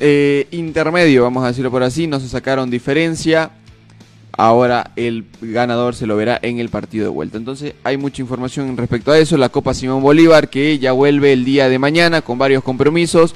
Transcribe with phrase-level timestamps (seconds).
[0.00, 3.50] eh, intermedio, vamos a decirlo por así, no se sacaron diferencia.
[4.32, 7.36] Ahora el ganador se lo verá en el partido de vuelta.
[7.36, 9.36] Entonces hay mucha información respecto a eso.
[9.36, 13.34] La Copa Simón Bolívar que ya vuelve el día de mañana con varios compromisos.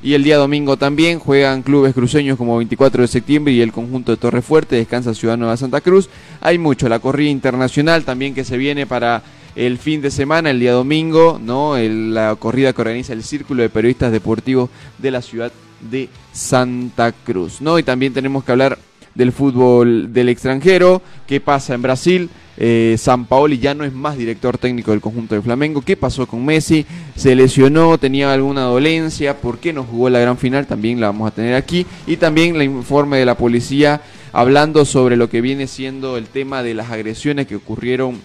[0.00, 4.12] Y el día domingo también juegan clubes cruceños como 24 de septiembre y el conjunto
[4.12, 6.08] de Torre Fuerte, descansa Ciudad Nueva Santa Cruz.
[6.40, 9.24] Hay mucho, la corrida internacional también que se viene para
[9.56, 11.76] el fin de semana, el día domingo, ¿no?
[11.78, 15.52] la corrida que organiza el Círculo de Periodistas Deportivos de la ciudad
[15.90, 17.78] de Santa Cruz, ¿no?
[17.78, 18.78] Y también tenemos que hablar
[19.14, 22.30] del fútbol del extranjero, qué pasa en Brasil.
[22.56, 25.82] Eh, San Paoli ya no es más director técnico del conjunto de Flamengo.
[25.82, 26.86] ¿Qué pasó con Messi?
[27.16, 27.98] ¿Se lesionó?
[27.98, 29.40] ¿Tenía alguna dolencia?
[29.40, 30.66] ¿Por qué no jugó la gran final?
[30.66, 31.86] También la vamos a tener aquí.
[32.06, 36.62] Y también el informe de la policía hablando sobre lo que viene siendo el tema
[36.62, 38.20] de las agresiones que ocurrieron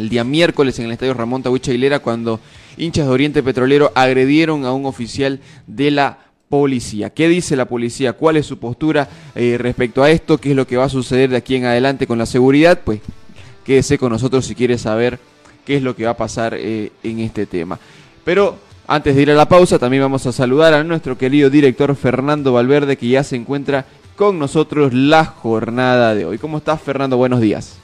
[0.00, 2.40] el día miércoles en el estadio Ramón Tahuicha Aguilera cuando
[2.76, 6.18] hinchas de Oriente Petrolero agredieron a un oficial de la
[6.48, 7.10] policía.
[7.10, 8.14] ¿Qué dice la policía?
[8.14, 10.38] ¿Cuál es su postura eh, respecto a esto?
[10.38, 12.80] ¿Qué es lo que va a suceder de aquí en adelante con la seguridad?
[12.84, 13.00] Pues
[13.64, 15.20] quédese con nosotros si quiere saber
[15.64, 17.78] qué es lo que va a pasar eh, en este tema.
[18.24, 21.94] Pero antes de ir a la pausa, también vamos a saludar a nuestro querido director
[21.94, 26.38] Fernando Valverde, que ya se encuentra con nosotros la jornada de hoy.
[26.38, 27.16] ¿Cómo estás, Fernando?
[27.16, 27.79] Buenos días.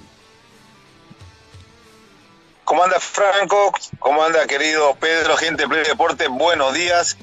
[2.67, 3.73] ¿Cómo anda Franco?
[4.01, 6.27] ¿Cómo anda querido Pedro, gente de Deporte?
[6.27, 7.17] Buenos días.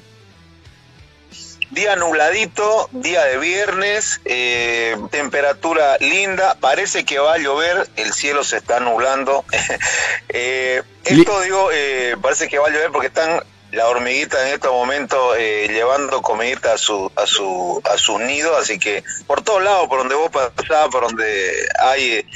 [1.70, 8.42] Día nubladito, día de viernes, eh, temperatura linda, parece que va a llover, el cielo
[8.42, 9.44] se está nublando.
[10.30, 14.68] eh, esto digo, eh, parece que va a llover porque están la hormiguita en este
[14.68, 19.62] momento eh, llevando comidita a su a su a su nido, así que por todos
[19.62, 22.26] lados, por donde vos pasás, por donde hay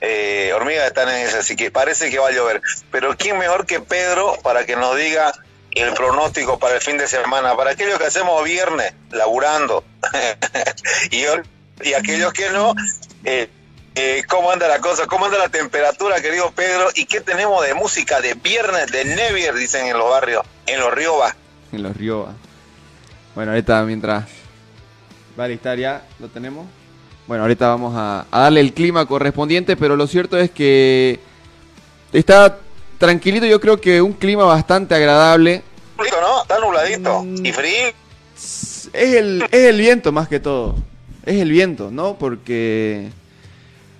[0.00, 2.62] eh, hormigas están en ese, así que parece que va a llover.
[2.90, 5.32] Pero quién mejor que Pedro para que nos diga
[5.72, 9.84] el pronóstico para el fin de semana, para aquellos que hacemos viernes, laburando,
[11.10, 11.24] y,
[11.86, 12.74] y aquellos que no,
[13.24, 13.50] eh,
[13.94, 15.06] eh, ¿cómo anda la cosa?
[15.06, 16.88] ¿Cómo anda la temperatura, querido Pedro?
[16.94, 20.92] ¿Y qué tenemos de música de viernes, de Nevier, dicen en los barrios, en los
[20.92, 21.34] Riobas?
[21.72, 22.34] En los Riobas.
[23.34, 24.24] Bueno, ahorita mientras
[25.38, 26.66] va a listar ya, ¿lo tenemos?
[27.26, 31.18] Bueno, ahorita vamos a, a darle el clima correspondiente, pero lo cierto es que
[32.12, 32.58] está
[32.98, 35.62] tranquilito, yo creo que un clima bastante agradable.
[35.98, 36.42] ¿no?
[36.42, 37.88] Está nubladito y frío.
[38.34, 40.76] Es el, es el viento más que todo.
[41.24, 42.16] Es el viento, ¿no?
[42.16, 43.08] Porque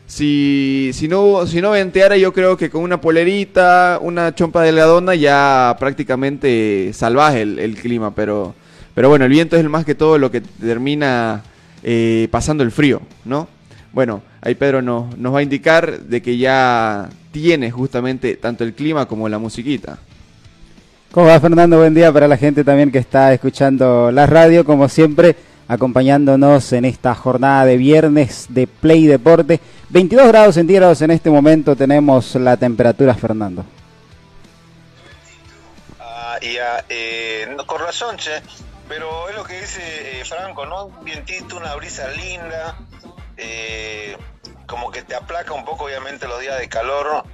[0.06, 5.14] si, si, no, si no venteara, yo creo que con una polerita, una chompa delgadona,
[5.16, 8.14] ya prácticamente salvaje el, el clima.
[8.14, 8.54] Pero,
[8.94, 11.43] pero bueno, el viento es el más que todo lo que termina
[11.82, 13.48] eh, pasando el frío, ¿no?
[13.92, 18.75] Bueno, ahí Pedro nos, nos va a indicar de que ya tiene justamente tanto el
[18.75, 19.98] clima como la musiquita.
[21.12, 21.78] ¿Cómo va Fernando?
[21.78, 25.34] Buen día para la gente también que está escuchando la radio, como siempre,
[25.66, 29.60] acompañándonos en esta jornada de viernes de Play Deporte.
[29.88, 33.64] 22 grados centígrados en este momento tenemos la temperatura, Fernando.
[35.98, 38.32] Ah, ya, eh, con razón, che,
[38.89, 40.87] pero es lo que dice eh, Franco, ¿no?
[40.87, 42.79] Un una brisa linda,
[43.37, 44.17] eh,
[44.67, 47.25] como que te aplaca un poco obviamente los días de calor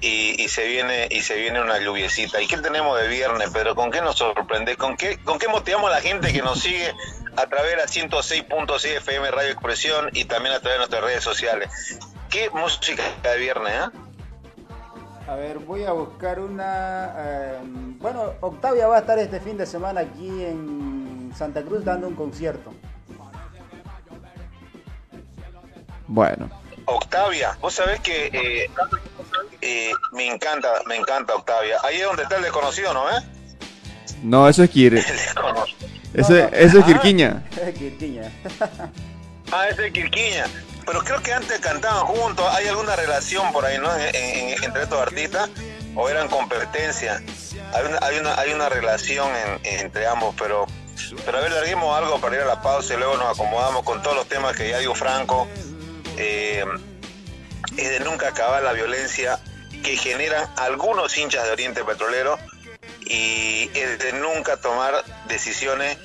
[0.00, 2.40] y, y, se viene y se viene una lluviecita.
[2.40, 4.76] ¿Y qué tenemos de viernes, Pero ¿Con qué nos sorprende?
[4.76, 6.94] ¿Con qué, con qué motivamos a la gente que nos sigue
[7.36, 11.24] a través de la 106.6 FM Radio Expresión y también a través de nuestras redes
[11.24, 11.98] sociales?
[12.28, 14.05] ¿Qué música de viernes, eh?
[15.28, 17.12] A ver, voy a buscar una...
[17.16, 17.58] Eh,
[17.98, 22.14] bueno, Octavia va a estar este fin de semana aquí en Santa Cruz dando un
[22.14, 22.72] concierto.
[26.06, 26.48] Bueno.
[26.84, 28.70] Octavia, vos sabés que eh,
[29.60, 31.78] eh, me encanta, me encanta Octavia.
[31.82, 33.10] Ahí es donde está el desconocido, ¿no?
[33.10, 33.20] Eh?
[34.22, 34.94] No, eso es Kir.
[34.98, 35.64] Ese, no, no.
[36.14, 37.42] Eso es Quirquiña.
[37.56, 38.30] Ah, Quirquiña.
[39.52, 40.44] ah, ese es Quirquiña.
[40.86, 42.46] Pero creo que antes cantaban juntos.
[42.52, 43.94] ¿Hay alguna relación por ahí, no?
[43.96, 45.50] En, en, entre estos artistas.
[45.94, 47.22] ¿O eran competencia?
[47.72, 50.66] Hay una, hay una, hay una relación en, entre ambos, pero
[51.24, 54.02] pero a ver, larguemos algo para ir a la pausa y luego nos acomodamos con
[54.02, 55.46] todos los temas que ya digo Franco.
[56.16, 56.64] Eh,
[57.76, 59.38] es de nunca acabar la violencia
[59.82, 62.38] que generan algunos hinchas de Oriente Petrolero
[63.04, 65.98] y es de nunca tomar decisiones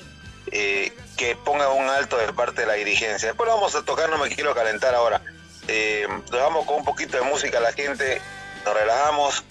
[0.50, 3.28] eh, que pongan un alto de parte de la dirigencia.
[3.28, 5.20] Después vamos a tocar, no me quiero calentar ahora.
[5.68, 8.20] Eh, nos vamos con un poquito de música a la gente,
[8.64, 9.44] nos relajamos,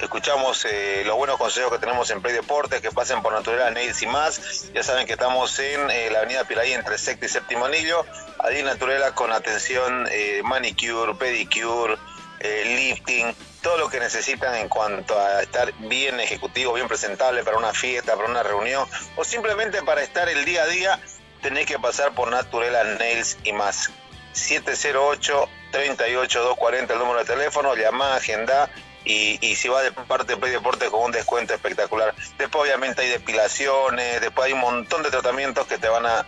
[0.00, 4.02] escuchamos eh, los buenos consejos que tenemos en Play Deportes, que pasen por Naturaleza Neils
[4.02, 4.70] y más.
[4.72, 8.04] Ya saben que estamos en eh, la avenida Pilay entre sexto y séptimo anillo.
[8.38, 11.96] Allí Naturela con atención eh, manicure, pedicure,
[12.40, 17.56] eh, lifting, todo lo que necesitan en cuanto a estar bien ejecutivo, bien presentable para
[17.56, 21.00] una fiesta, para una reunión o simplemente para estar el día a día,
[21.42, 23.90] tenés que pasar por Naturela Nails y más.
[24.32, 28.70] 708 38 240 el número de teléfono, llamá, agenda
[29.04, 32.14] y, si va de parte de Play Deporte con un descuento espectacular.
[32.36, 36.26] Después obviamente hay depilaciones, después hay un montón de tratamientos que te van a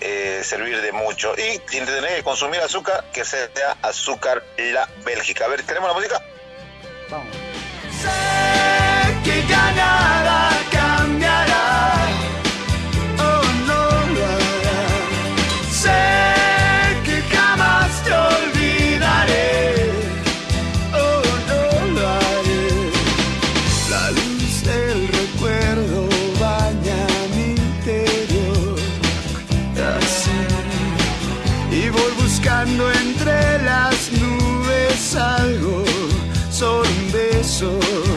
[0.00, 1.34] eh, servir de mucho.
[1.36, 3.48] Y si tenés que consumir azúcar, que sea
[3.82, 5.46] azúcar la Bélgica.
[5.46, 6.22] A ver, ¿tenemos la música?
[7.08, 7.16] Sé
[9.24, 11.94] que ya nada cambiará.
[13.18, 13.82] Oh, no
[14.14, 14.80] lo hará.
[15.70, 16.04] Sé
[17.06, 19.90] que jamás te olvidaré.
[20.92, 21.62] Oh, no
[21.94, 22.68] lo haré.
[23.88, 26.08] La luz del recuerdo
[26.38, 27.00] baña
[27.34, 28.78] mi interior.
[29.96, 30.40] Así.
[31.72, 35.87] Y voy buscando entre las nubes algo
[37.62, 38.07] un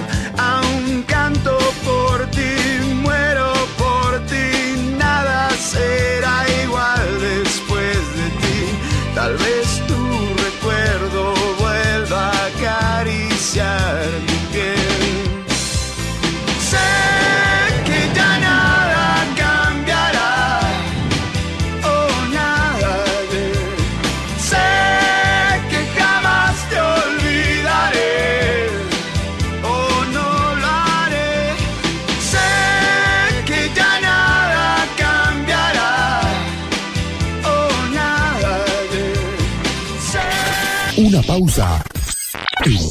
[41.31, 41.81] pausa.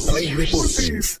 [0.09, 1.20] Play Deportes.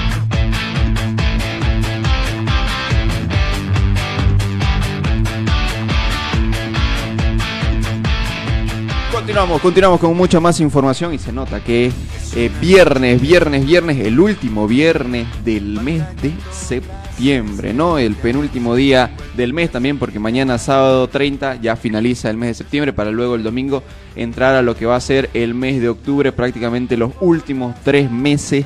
[9.31, 11.89] Continuamos, continuamos con mucha más información y se nota que
[12.35, 17.97] eh, viernes, viernes, viernes, el último viernes del mes de septiembre, ¿no?
[17.97, 22.53] El penúltimo día del mes también porque mañana sábado 30 ya finaliza el mes de
[22.55, 23.83] septiembre para luego el domingo
[24.17, 28.11] entrar a lo que va a ser el mes de octubre, prácticamente los últimos tres
[28.11, 28.65] meses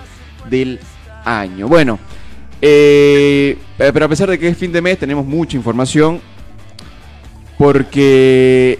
[0.49, 0.79] del
[1.25, 1.67] año.
[1.67, 1.99] Bueno,
[2.59, 6.19] eh, pero a pesar de que es fin de mes tenemos mucha información
[7.59, 8.79] porque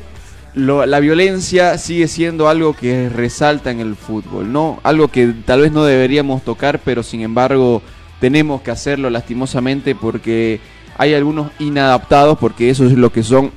[0.56, 4.80] la violencia sigue siendo algo que resalta en el fútbol, ¿no?
[4.84, 7.82] Algo que tal vez no deberíamos tocar, pero sin embargo
[8.22, 10.62] tenemos que hacerlo lastimosamente porque
[10.98, 13.52] hay algunos inadaptados, porque eso es lo que son,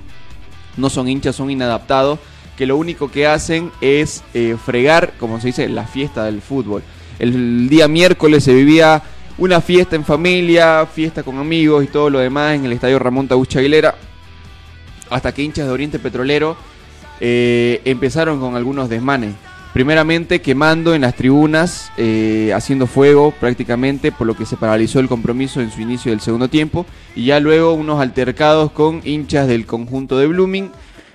[0.76, 2.18] no son hinchas, son inadaptados,
[2.56, 6.82] que lo único que hacen es eh, fregar, como se dice, la fiesta del fútbol.
[7.20, 9.02] El día miércoles se vivía
[9.38, 13.28] una fiesta en familia, fiesta con amigos y todo lo demás en el estadio Ramón
[13.28, 13.94] Taucha Aguilera
[15.10, 16.56] hasta que hinchas de Oriente Petrolero
[17.20, 19.34] eh, empezaron con algunos desmanes.
[19.72, 25.08] Primeramente quemando en las tribunas, eh, haciendo fuego prácticamente, por lo que se paralizó el
[25.08, 26.86] compromiso en su inicio del segundo tiempo.
[27.14, 30.70] Y ya luego unos altercados con hinchas del conjunto de Blooming.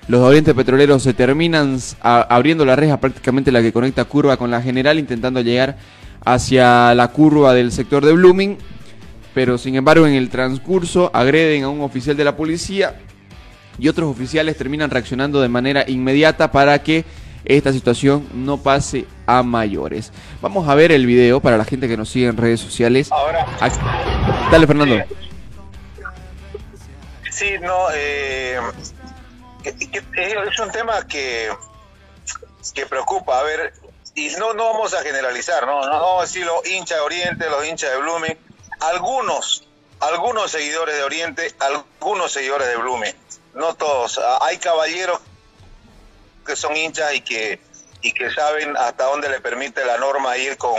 [0.06, 4.50] Los de Oriente Petrolero se terminan abriendo la reja prácticamente la que conecta curva con
[4.50, 5.76] la general, intentando llegar
[6.24, 8.58] hacia la curva del sector de Blooming.
[9.34, 12.94] Pero sin embargo en el transcurso agreden a un oficial de la policía
[13.78, 17.04] y otros oficiales terminan reaccionando de manera inmediata para que
[17.44, 20.12] esta situación no pase a mayores.
[20.40, 23.10] Vamos a ver el video para la gente que nos sigue en redes sociales.
[23.12, 23.78] Ahora, Aquí-
[24.50, 24.96] Dale, Fernando.
[27.30, 28.58] Sí, no, eh,
[29.62, 30.02] que- que-
[30.48, 31.50] es un tema que,
[32.74, 33.40] que preocupa.
[33.40, 33.72] A ver,
[34.14, 37.04] y no, no vamos a generalizar, no, no, no vamos a decir los hinchas de
[37.04, 38.36] Oriente, los hinchas de Blooming,
[38.80, 39.66] algunos,
[40.00, 43.14] algunos seguidores de Oriente, algunos seguidores de Blooming,
[43.54, 44.18] no todos.
[44.18, 45.20] Ah, Hay caballeros
[46.46, 47.60] que son hinchas y que,
[48.02, 50.74] y que saben hasta dónde le permite la norma ir con,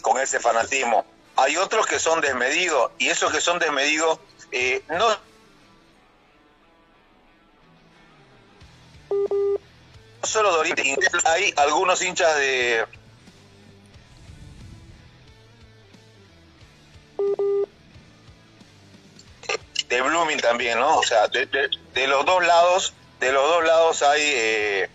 [0.00, 1.04] con ese fanatismo.
[1.36, 4.18] Hay otros que son desmedidos y esos que son desmedidos
[4.50, 5.32] eh, no no
[10.22, 10.82] solo de Oriente,
[11.24, 12.86] hay algunos hinchas de
[19.94, 20.96] de Blooming también, ¿no?
[20.98, 24.90] O sea, de, de- los dos lados, de los dos lados hay eh,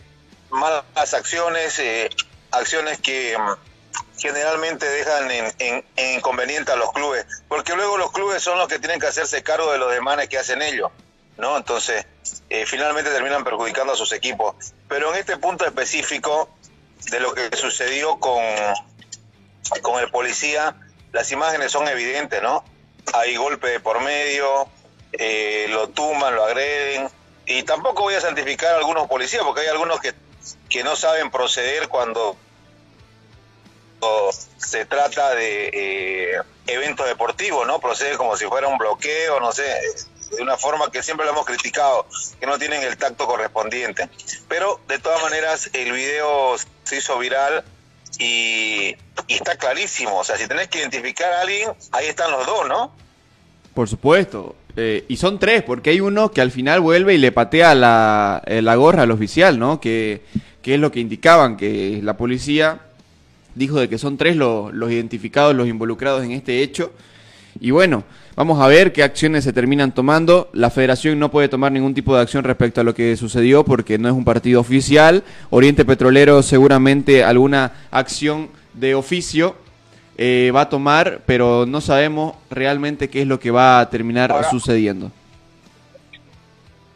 [0.50, 2.10] malas acciones, eh,
[2.52, 3.52] acciones que mm,
[4.20, 8.68] generalmente dejan en, en- en inconveniente a los clubes, porque luego los clubes son los
[8.68, 10.90] que tienen que hacerse cargo de los demanes que hacen ellos,
[11.38, 11.56] ¿no?
[11.58, 12.06] Entonces,
[12.50, 14.56] eh, finalmente terminan perjudicando a sus equipos.
[14.90, 16.50] Pero en este punto específico
[17.12, 18.42] de lo que sucedió con,
[19.82, 20.76] con el policía,
[21.12, 22.64] las imágenes son evidentes, ¿no?
[23.14, 24.68] Hay golpe de por medio,
[25.18, 27.10] eh, lo tuman, lo agreden,
[27.46, 30.14] y tampoco voy a santificar a algunos policías, porque hay algunos que,
[30.70, 32.38] que no saben proceder cuando
[34.58, 37.80] se trata de eh, eventos deportivos, ¿no?
[37.80, 39.64] Procede como si fuera un bloqueo, no sé,
[40.32, 42.06] de una forma que siempre lo hemos criticado,
[42.40, 44.10] que no tienen el tacto correspondiente.
[44.48, 47.64] Pero de todas maneras el video se hizo viral
[48.20, 48.96] y,
[49.28, 52.68] y está clarísimo, o sea, si tenés que identificar a alguien, ahí están los dos,
[52.68, 52.92] ¿no?
[53.74, 54.56] Por supuesto.
[54.80, 58.44] Eh, y son tres, porque hay uno que al final vuelve y le patea la,
[58.46, 59.82] eh, la gorra al oficial, ¿no?
[59.82, 60.22] Que,
[60.62, 62.82] que es lo que indicaban, que la policía
[63.56, 66.92] dijo de que son tres los, los identificados, los involucrados en este hecho.
[67.60, 68.04] Y bueno,
[68.36, 70.52] vamos a ver qué acciones se terminan tomando.
[70.54, 73.98] La federación no puede tomar ningún tipo de acción respecto a lo que sucedió porque
[73.98, 75.24] no es un partido oficial.
[75.50, 79.56] Oriente Petrolero seguramente alguna acción de oficio
[80.18, 84.32] eh, va a tomar, pero no sabemos realmente qué es lo que va a terminar
[84.32, 85.12] Ahora- sucediendo.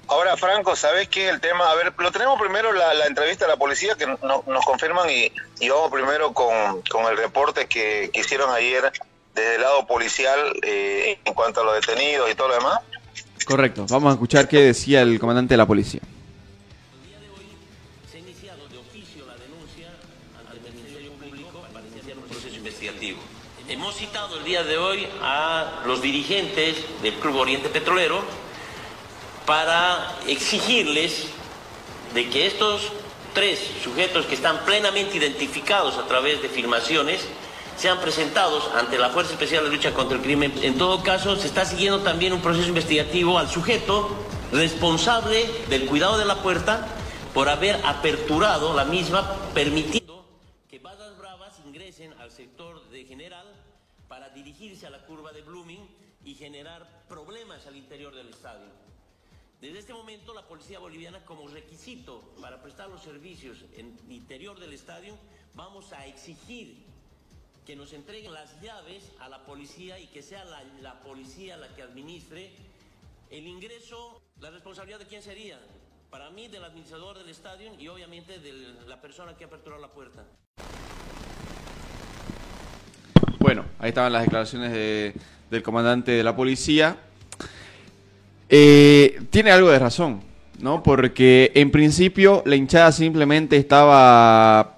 [0.07, 1.69] Ahora, Franco, ¿sabés qué es el tema?
[1.71, 5.09] A ver, lo tenemos primero la, la entrevista a la policía que no- nos confirman
[5.09, 8.91] y, y vamos primero con, con el reporte que, que hicieron ayer
[9.33, 12.79] desde el lado policial eh, en cuanto a los detenidos y todo lo demás.
[13.45, 16.01] Correcto, vamos a escuchar qué decía el comandante de la policía.
[23.71, 28.21] Hemos citado el día de hoy a los dirigentes del Club Oriente Petrolero
[29.45, 31.27] para exigirles
[32.13, 32.81] de que estos
[33.33, 37.21] tres sujetos que están plenamente identificados a través de filmaciones
[37.77, 40.53] sean presentados ante la Fuerza Especial de Lucha contra el Crimen.
[40.63, 44.13] En todo caso, se está siguiendo también un proceso investigativo al sujeto
[44.51, 46.89] responsable del cuidado de la puerta
[47.33, 50.20] por haber aperturado la misma, permitiendo
[54.61, 55.87] dirigirse a la curva de Blooming
[56.23, 58.67] y generar problemas al interior del estadio.
[59.59, 64.59] Desde este momento, la policía boliviana, como requisito para prestar los servicios en el interior
[64.59, 65.17] del estadio,
[65.55, 66.85] vamos a exigir
[67.65, 71.73] que nos entreguen las llaves a la policía y que sea la, la policía la
[71.73, 72.51] que administre
[73.31, 74.21] el ingreso.
[74.39, 75.59] ¿La responsabilidad de quién sería?
[76.11, 78.53] Para mí, del administrador del estadio y obviamente de
[78.85, 80.23] la persona que aperturó la puerta.
[83.41, 85.13] Bueno, ahí estaban las declaraciones de-
[85.49, 86.95] del comandante de la policía.
[88.49, 90.21] Eh, tiene algo de razón,
[90.59, 90.83] ¿no?
[90.83, 94.77] Porque en principio la hinchada simplemente estaba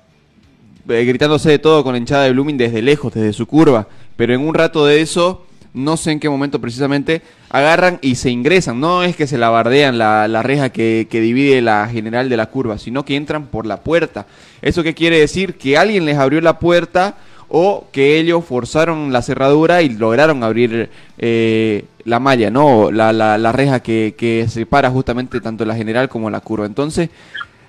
[0.87, 3.87] eh, gritándose de todo con la hinchada de Blooming desde lejos, desde su curva.
[4.15, 8.29] Pero en un rato de eso, no sé en qué momento precisamente, agarran y se
[8.29, 8.79] ingresan.
[8.79, 12.37] No es que se la bardean la, la reja que, que divide la general de
[12.37, 14.25] la curva, sino que entran por la puerta.
[14.61, 15.55] ¿Eso qué quiere decir?
[15.55, 17.17] Que alguien les abrió la puerta
[17.55, 22.89] o que ellos forzaron la cerradura y lograron abrir eh, la malla, ¿no?
[22.89, 26.65] La, la, la reja que, que separa justamente tanto la general como la curva.
[26.65, 27.11] Entonces,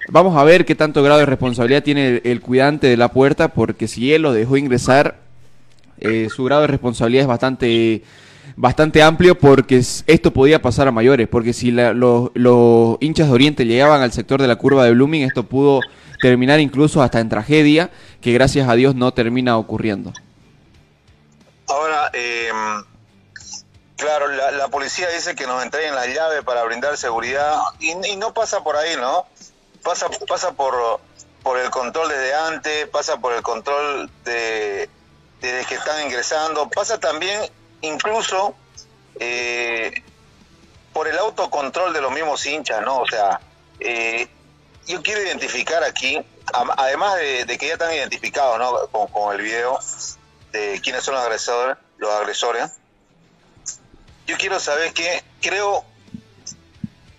[0.09, 3.49] vamos a ver qué tanto grado de responsabilidad tiene el, el cuidante de la puerta,
[3.49, 5.19] porque si él lo dejó ingresar,
[6.01, 8.03] eh, su grado de responsabilidad es bastante
[8.57, 13.67] bastante amplio porque esto podía pasar a mayores, porque si los, los hinchas de Oriente
[13.67, 15.81] llegaban al sector de la curva de Blooming, esto pudo
[16.25, 17.91] terminar incluso hasta en tragedia,
[18.23, 20.11] que gracias a Dios no termina ocurriendo.
[21.69, 22.51] Ahora, eh,
[23.95, 28.17] claro, la, la policía dice que nos entreguen las llaves para brindar seguridad y, y
[28.17, 29.27] no pasa por ahí, ¿no?
[29.83, 30.99] Pasa, pasa por,
[31.43, 34.89] por el control desde antes, pasa por el control de
[35.43, 37.39] desde que están ingresando, pasa también
[37.83, 38.55] incluso
[39.21, 39.93] eh,
[40.95, 43.01] por el autocontrol de los mismos hinchas, ¿no?
[43.01, 43.43] O sea,
[43.79, 44.27] eh,
[44.87, 49.09] yo quiero identificar aquí además de, que ya están identificados ¿no?
[49.09, 49.79] con, el video
[50.53, 52.71] de quiénes son los agresores, los agresores,
[54.27, 55.85] yo quiero saber que creo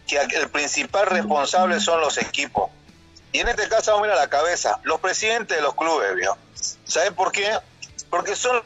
[0.08, 2.70] que el principal responsable son los equipos.
[3.32, 6.16] Y en este caso vamos a ir a la cabeza, los presidentes de los clubes,
[6.16, 6.38] ¿vio?
[6.86, 7.60] ¿Saben por qué?
[8.10, 8.64] Porque son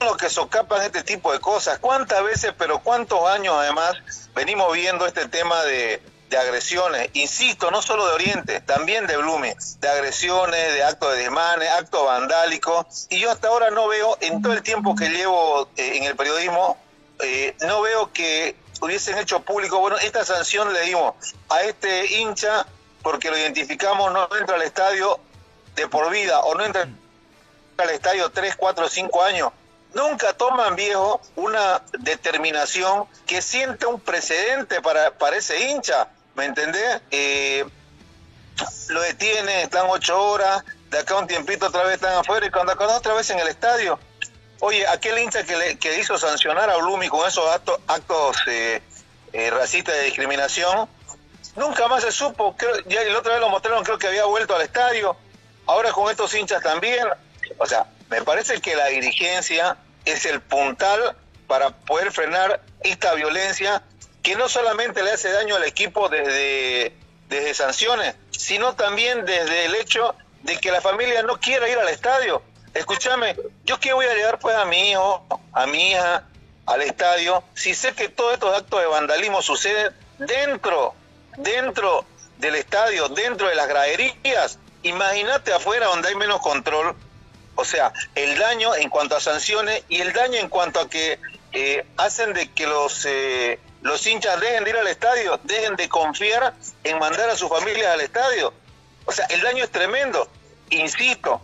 [0.00, 1.78] los que socapan este tipo de cosas.
[1.78, 3.96] ¿Cuántas veces, pero cuántos años además
[4.34, 7.10] venimos viendo este tema de, de agresiones?
[7.12, 12.06] Insisto, no solo de Oriente, también de Blumen, de agresiones, de actos de desmanes, actos
[12.06, 13.06] vandálicos.
[13.10, 16.16] Y yo hasta ahora no veo, en todo el tiempo que llevo eh, en el
[16.16, 16.78] periodismo,
[17.22, 21.14] eh, no veo que hubiesen hecho público, bueno, esta sanción le dimos
[21.50, 22.66] a este hincha
[23.02, 25.18] porque lo identificamos, no entra al estadio
[25.74, 26.88] de por vida o no entra
[27.78, 29.50] al estadio 3, 4, 5 años.
[29.94, 36.08] Nunca toman, viejo, una determinación que siente un precedente para, para ese hincha,
[36.40, 37.02] ¿me entendés?
[37.10, 37.66] Eh,
[38.88, 42.72] lo detienen, están ocho horas, de acá un tiempito otra vez están afuera y cuando
[42.72, 44.00] acá otra vez en el estadio.
[44.60, 48.82] Oye, aquel hincha que, le, que hizo sancionar a Blumi con esos actos, actos eh,
[49.34, 50.88] eh, racistas de discriminación,
[51.56, 52.56] nunca más se supo.
[52.56, 55.16] Creo, ya la otra vez lo mostraron, creo que había vuelto al estadio.
[55.66, 57.06] Ahora con estos hinchas también.
[57.58, 61.16] O sea, me parece que la dirigencia es el puntal
[61.46, 63.82] para poder frenar esta violencia
[64.22, 66.92] que no solamente le hace daño al equipo desde,
[67.28, 71.88] desde sanciones, sino también desde el hecho de que la familia no quiera ir al
[71.88, 72.42] estadio.
[72.74, 76.24] Escúchame, ¿yo qué voy a llevar pues a mi hijo, a mi hija,
[76.66, 80.94] al estadio, si sé que todos estos actos de vandalismo suceden dentro,
[81.36, 82.04] dentro
[82.38, 84.58] del estadio, dentro de las graderías?
[84.82, 86.94] Imagínate afuera donde hay menos control.
[87.56, 91.18] O sea, el daño en cuanto a sanciones y el daño en cuanto a que
[91.52, 95.88] eh, hacen de que los, eh, los hinchas dejen de ir al estadio, dejen de
[95.88, 98.52] confiar en mandar a sus familias al estadio.
[99.06, 100.28] O sea, el daño es tremendo.
[100.70, 101.40] Insisto,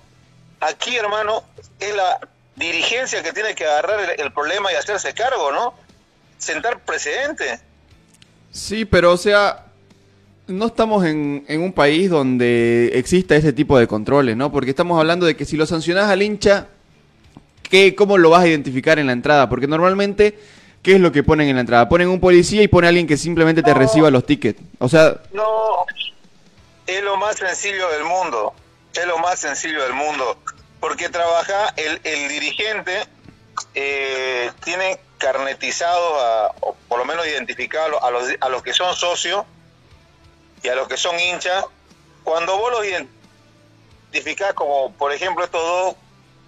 [0.61, 1.43] aquí, hermano,
[1.81, 2.21] es la
[2.55, 5.75] dirigencia que tiene que agarrar el, problema y hacerse cargo, ¿no?
[6.39, 7.61] Sentar precedente.
[8.51, 9.67] Sí, pero o sea,
[10.47, 14.53] no estamos en, en un país donde exista ese tipo de controles, ¿no?
[14.53, 16.69] Porque estamos hablando de que si lo sancionás al hincha,
[17.63, 19.49] ¿qué, ¿cómo lo vas a identificar en la entrada?
[19.49, 20.39] Porque normalmente,
[20.87, 21.89] ¿qué es lo que ponen en la entrada?
[21.89, 23.79] Ponen un policía y pone a alguien que simplemente te No.
[23.79, 24.61] reciba los tickets.
[24.79, 25.85] O sea, No,
[26.87, 28.55] es lo más sencillo del mundo.
[28.95, 30.39] Es lo más sencillo del mundo.
[30.79, 33.03] Porque trabaja el, el dirigente,
[33.75, 38.95] eh, tiene carnetizado, a, o por lo menos identificado a los, a los que son
[38.95, 39.45] socios
[40.63, 41.65] y a los que son hinchas.
[42.23, 45.97] Cuando vos los identificás, como por ejemplo estos dos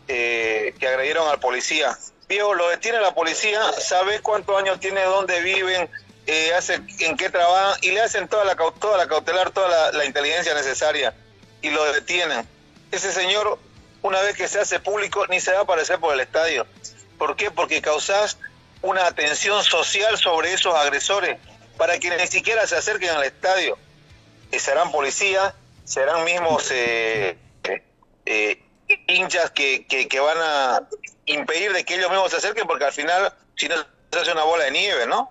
[0.07, 1.99] eh, que agredieron al policía,
[2.29, 5.89] viejo, lo detiene la policía, sabes cuántos años tiene, dónde viven,
[6.27, 9.93] eh, hace, en qué trabajan y le hacen toda la, toda la cautelar, toda la,
[9.93, 11.15] la inteligencia necesaria
[11.63, 12.47] y lo detienen.
[12.93, 13.59] Ese señor,
[14.03, 16.67] una vez que se hace público, ni se va a aparecer por el estadio.
[17.17, 17.51] ¿Por qué?
[17.51, 18.39] Porque causás
[18.83, 21.39] una atención social sobre esos agresores
[21.77, 23.79] para que ni siquiera se acerquen al estadio.
[24.53, 27.37] Eh, serán policías, serán mismos eh,
[28.27, 28.63] eh,
[29.07, 30.81] hinchas que, que, que van a
[31.27, 33.75] impedir de que ellos mismos se acerquen porque al final, si no,
[34.11, 35.31] se hace una bola de nieve, ¿no?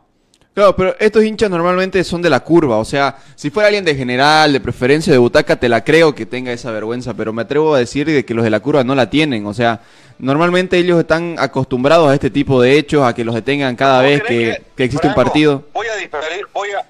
[0.54, 3.94] Claro, pero estos hinchas normalmente son de la curva, o sea, si fuera alguien de
[3.94, 7.76] general, de preferencia de butaca, te la creo que tenga esa vergüenza, pero me atrevo
[7.76, 9.82] a decir de que los de la curva no la tienen, o sea,
[10.18, 14.10] normalmente ellos están acostumbrados a este tipo de hechos, a que los detengan cada ¿Vos
[14.10, 15.64] vez que, que existe un partido.
[15.74, 16.84] Voy a diferir, voy a,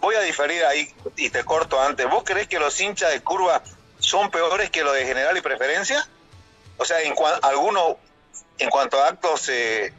[0.00, 2.08] voy a diferir ahí y te corto antes.
[2.08, 3.60] ¿Vos crees que los hinchas de curva
[4.10, 6.06] son peores que los de general y preferencia?
[6.76, 7.96] O sea, en algunos,
[8.58, 9.92] en cuanto a actos eh,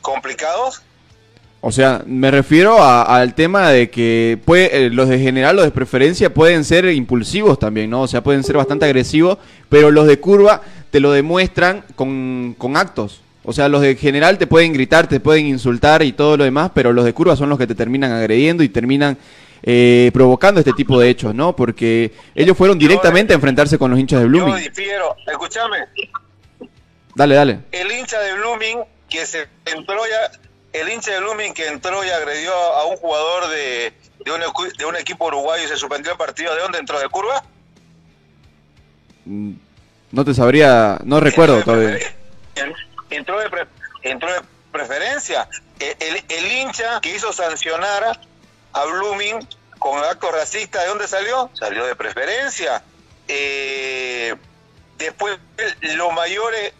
[0.00, 0.82] complicados,
[1.60, 5.70] O sea, me refiero al tema de que puede, eh, los de general, los de
[5.70, 8.02] preferencia pueden ser impulsivos también, ¿no?
[8.02, 9.38] O sea, pueden ser bastante agresivos,
[9.70, 13.22] pero los de curva te lo demuestran con, con actos.
[13.44, 16.70] O sea, los de general te pueden gritar, te pueden insultar y todo lo demás,
[16.74, 19.16] pero los de curva son los que te terminan agrediendo y terminan
[19.66, 21.56] eh, provocando este tipo de hechos, ¿no?
[21.56, 24.56] Porque ellos fueron directamente a enfrentarse con los hinchas de yo Blooming.
[24.62, 25.16] difiero.
[25.26, 25.78] Escúchame,
[27.14, 27.60] Dale, dale.
[27.72, 30.38] el hincha de Blooming que se entró ya,
[30.78, 33.92] el hincha de Blooming que entró y agredió a un jugador de,
[34.24, 36.98] de, un, equi- de un equipo uruguayo y se suspendió el partido, ¿de dónde entró?
[37.00, 37.42] ¿De curva?
[39.24, 39.52] Mm,
[40.12, 41.98] No te sabría, no recuerdo Entró todavía.
[43.10, 43.66] Entró de, pre-
[44.02, 44.40] entró de
[44.72, 45.48] preferencia.
[45.78, 48.18] El, el- el hincha que hizo sancionar
[48.74, 49.46] a Blooming
[49.78, 51.50] con actos racistas, ¿de dónde salió?
[51.54, 52.82] Salió de preferencia.
[53.28, 54.34] Eh,
[54.98, 55.38] después,
[55.80, 56.72] los mayores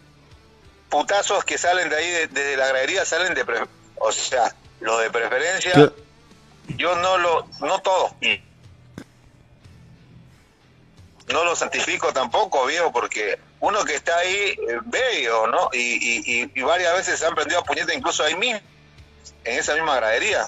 [0.89, 3.65] putazos que salen de ahí, de, de la gradería, salen de pre-
[3.97, 5.91] O sea, los de preferencia,
[6.77, 7.47] yo no lo.
[7.61, 8.15] No todo.
[11.27, 15.69] no lo santifico tampoco, viejo, porque uno que está ahí eh, ve, ¿o ¿no?
[15.73, 18.59] Y, y, y- y varias veces se han prendido a puñeta incluso ahí mismo,
[19.43, 20.47] en esa misma gradería.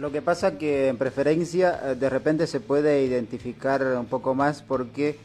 [0.00, 4.62] Lo que pasa que en preferencia eh, de repente se puede identificar un poco más
[4.62, 5.18] porque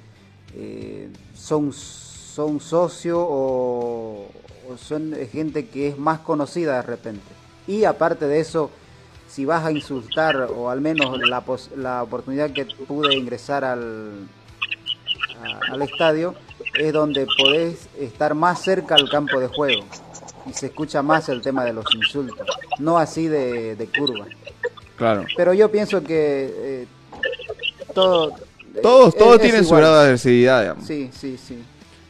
[0.53, 4.27] eh, son, son socios o,
[4.77, 7.23] son gente que es más conocida de repente.
[7.67, 8.69] Y aparte de eso,
[9.29, 14.27] si vas a insultar o al menos la, pos- la oportunidad que pude ingresar al,
[15.71, 16.35] al estadio
[16.77, 19.85] es donde podés estar más cerca al campo de juego
[20.45, 22.45] y se escucha más el tema de los insultos,
[22.79, 24.25] no así de, de curva.
[24.95, 25.25] Claro.
[25.35, 26.87] Pero yo pienso que eh,
[27.93, 28.33] todo...
[28.81, 30.85] Todos, eh, todos es tienen su grado de adversidad, digamos.
[30.85, 31.57] Sí, sí, sí.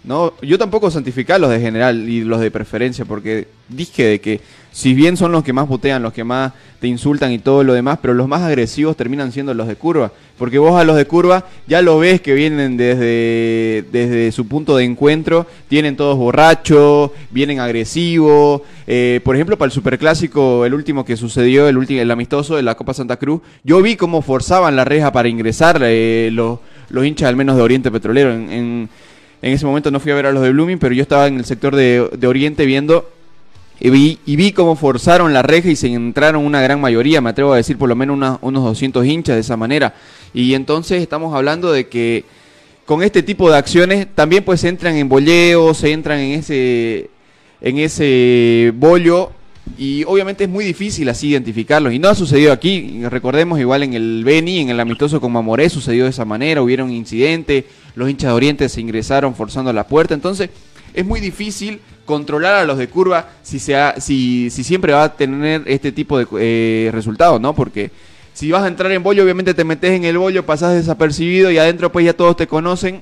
[0.04, 4.42] No, yo tampoco santificar los de general y los de preferencia, porque dije de que
[4.76, 7.72] si bien son los que más botean, los que más te insultan y todo lo
[7.72, 11.06] demás, pero los más agresivos terminan siendo los de curva, porque vos a los de
[11.08, 17.12] curva ya lo ves que vienen desde, desde su punto de encuentro, tienen todos borrachos,
[17.32, 22.12] vienen agresivos, eh, por ejemplo para el superclásico, el último que sucedió, el último, el
[22.12, 26.30] amistoso de la Copa Santa Cruz, yo vi cómo forzaban la reja para ingresar eh,
[26.34, 26.60] los,
[26.90, 28.34] los hinchas al menos de Oriente Petrolero.
[28.34, 28.90] En- en
[29.42, 31.38] en ese momento no fui a ver a los de Blooming, pero yo estaba en
[31.38, 33.08] el sector de, de Oriente viendo
[33.80, 37.30] y vi, y vi cómo forzaron la reja y se entraron una gran mayoría, me
[37.32, 39.94] atrevo a decir por lo menos una- unos 200 hinchas de esa manera.
[40.34, 42.24] Y entonces estamos hablando de que
[42.86, 47.10] con este tipo de acciones también pues entran en bolleos, se entran en ese,
[47.62, 49.32] en ese bollo
[49.78, 51.92] y obviamente es muy difícil así identificarlos.
[51.92, 55.70] Y no ha sucedido aquí, recordemos igual en el Beni, en el amistoso con Mamoré
[55.70, 60.14] sucedió de esa manera, hubieron incidentes, los hinchas de Oriente se ingresaron forzando la puerta,
[60.14, 60.50] entonces
[60.94, 65.04] es muy difícil controlar a los de curva si, se ha- si, si siempre va
[65.04, 67.54] a tener este tipo de eh, resultados, ¿no?
[67.54, 67.92] Porque
[68.34, 71.58] si vas a entrar en bollo, obviamente te metes en el bollo, pasas desapercibido y
[71.58, 73.02] adentro pues ya todos te conocen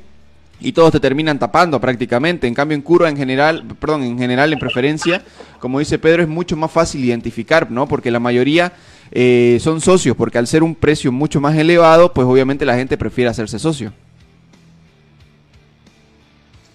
[0.60, 2.48] y todos te terminan tapando prácticamente.
[2.48, 5.22] En cambio, en curva en general, perdón, en general, en preferencia,
[5.60, 7.88] como dice Pedro, es mucho más fácil identificar, ¿no?
[7.88, 8.72] Porque la mayoría
[9.12, 12.98] eh, son socios, porque al ser un precio mucho más elevado, pues obviamente la gente
[12.98, 13.92] prefiere hacerse socio.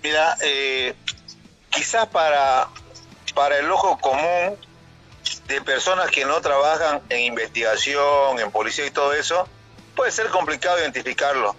[0.03, 0.95] Mira, eh,
[1.71, 2.69] quizás para,
[3.35, 4.57] para el ojo común
[5.47, 9.47] de personas que no trabajan en investigación, en policía y todo eso,
[9.97, 11.55] puede ser complicado identificarlo.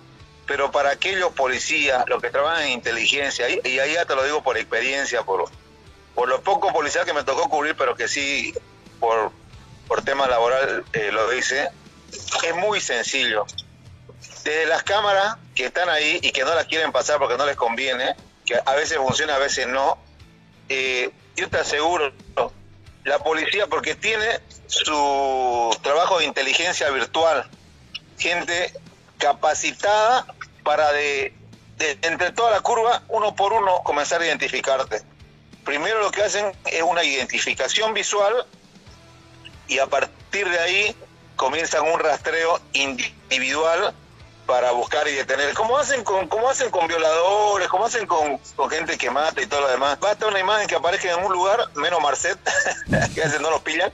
[0.45, 4.24] Pero para aquellos policías, los que trabajan en inteligencia, y, y ahí ya te lo
[4.24, 5.45] digo por experiencia, por,
[6.15, 8.54] por lo poco policial que me tocó cubrir, pero que sí,
[9.00, 9.32] por,
[9.88, 11.69] por tema laboral eh, lo hice,
[12.43, 13.45] es muy sencillo.
[14.43, 17.56] Desde las cámaras que están ahí y que no las quieren pasar porque no les
[17.56, 18.15] conviene,
[18.50, 19.96] que a veces funciona, a veces no,
[20.70, 22.12] eh, yo te aseguro,
[23.04, 24.26] la policía, porque tiene
[24.66, 27.48] su trabajo de inteligencia virtual,
[28.18, 28.74] gente
[29.20, 30.26] capacitada
[30.64, 31.32] para de,
[32.02, 35.04] entre toda la curva, uno por uno, comenzar a identificarte.
[35.64, 38.48] Primero lo que hacen es una identificación visual
[39.68, 40.96] y a partir de ahí
[41.36, 43.94] comienzan un rastreo individual
[44.50, 45.54] para buscar y detener.
[45.54, 48.40] Como hacen con, como hacen con violadores, como hacen con,
[48.72, 50.00] gente que mata y todo lo demás.
[50.00, 52.40] Basta una imagen que aparezca en un lugar, menos Marcet,
[53.14, 53.94] que a veces no lo pillan,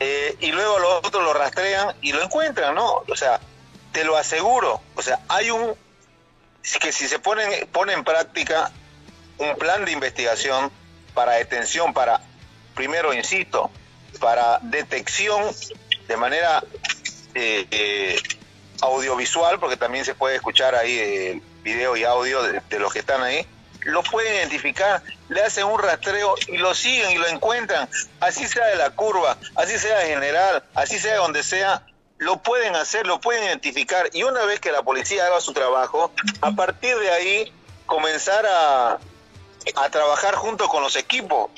[0.00, 3.02] eh, y luego los otros lo rastrean y lo encuentran, ¿no?
[3.08, 3.40] O sea,
[3.92, 4.82] te lo aseguro.
[4.94, 5.74] O sea, hay un
[6.80, 8.70] que si se ponen, pone en práctica
[9.38, 10.70] un plan de investigación
[11.14, 12.20] para detención, para,
[12.74, 13.70] primero, insisto,
[14.20, 15.44] para detección
[16.08, 16.62] de manera
[17.34, 18.18] eh, eh,
[18.84, 23.22] audiovisual, porque también se puede escuchar ahí el video y audio de, los que están
[23.22, 23.46] ahí,
[23.82, 27.88] lo pueden identificar, le hacen un rastreo y lo siguen y lo encuentran,
[28.20, 31.82] así sea de la curva, así sea general, así sea donde sea,
[32.18, 36.12] lo pueden hacer, lo pueden identificar y una vez que la policía haga su trabajo,
[36.40, 37.52] a partir de ahí
[37.86, 38.98] comenzar a,
[39.76, 41.50] a trabajar junto con los equipos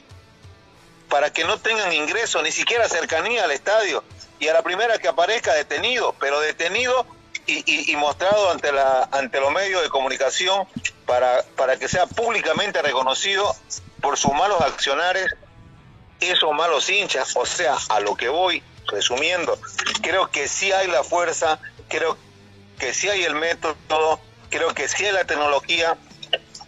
[1.08, 4.02] para que no tengan ingreso, ni siquiera cercanía al estadio.
[4.38, 7.06] Y a la primera que aparezca detenido, pero detenido
[7.46, 10.66] y, y- mostrado ante, la, ante los medios de comunicación
[11.06, 13.54] para, para que sea públicamente reconocido
[14.00, 15.26] por sus malos accionares,
[16.20, 17.34] esos malos hinchas.
[17.36, 19.58] O sea, a lo que voy, resumiendo,
[20.02, 22.16] creo que sí hay la fuerza, creo
[22.78, 25.96] que sí hay el método, creo que sí hay la tecnología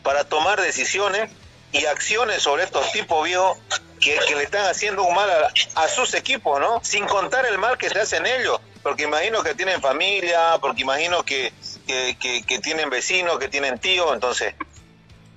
[0.03, 1.31] para tomar decisiones
[1.73, 3.59] y acciones sobre estos tipos viejos
[4.01, 6.81] que, que le están haciendo un mal a, a sus equipos, ¿no?
[6.83, 11.23] Sin contar el mal que se hacen ellos, porque imagino que tienen familia, porque imagino
[11.23, 11.53] que,
[11.87, 14.55] que, tienen vecinos, que tienen tíos, entonces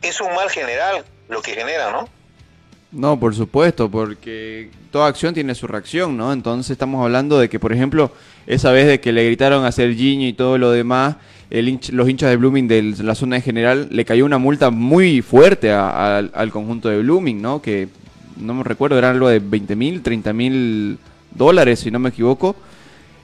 [0.01, 2.07] es un mal general lo que genera, ¿no?
[2.93, 6.31] No, por supuesto, porque toda acción tiene su reacción, ¿no?
[6.31, 8.11] Entonces estamos hablando de que, por ejemplo,
[8.47, 11.17] esa vez de que le gritaron a Serginho y todo lo demás,
[11.49, 14.69] el hinch- los hinchas de Blooming de la zona de general le cayó una multa
[14.71, 17.61] muy fuerte a- al conjunto de Blooming, ¿no?
[17.61, 17.89] Que
[18.37, 20.97] no me recuerdo, era algo de 20 mil, 30 mil
[21.31, 22.55] dólares, si no me equivoco.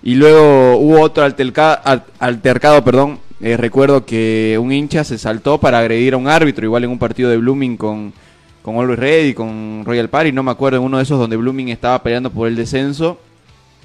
[0.03, 3.19] Y luego hubo otro alterca- al- altercado, perdón.
[3.41, 6.97] Eh, recuerdo que un hincha se saltó para agredir a un árbitro, igual en un
[6.99, 8.13] partido de Blooming con,
[8.61, 11.69] con Always Ready, con Royal Party, no me acuerdo, en uno de esos donde Blooming
[11.69, 13.19] estaba peleando por el descenso.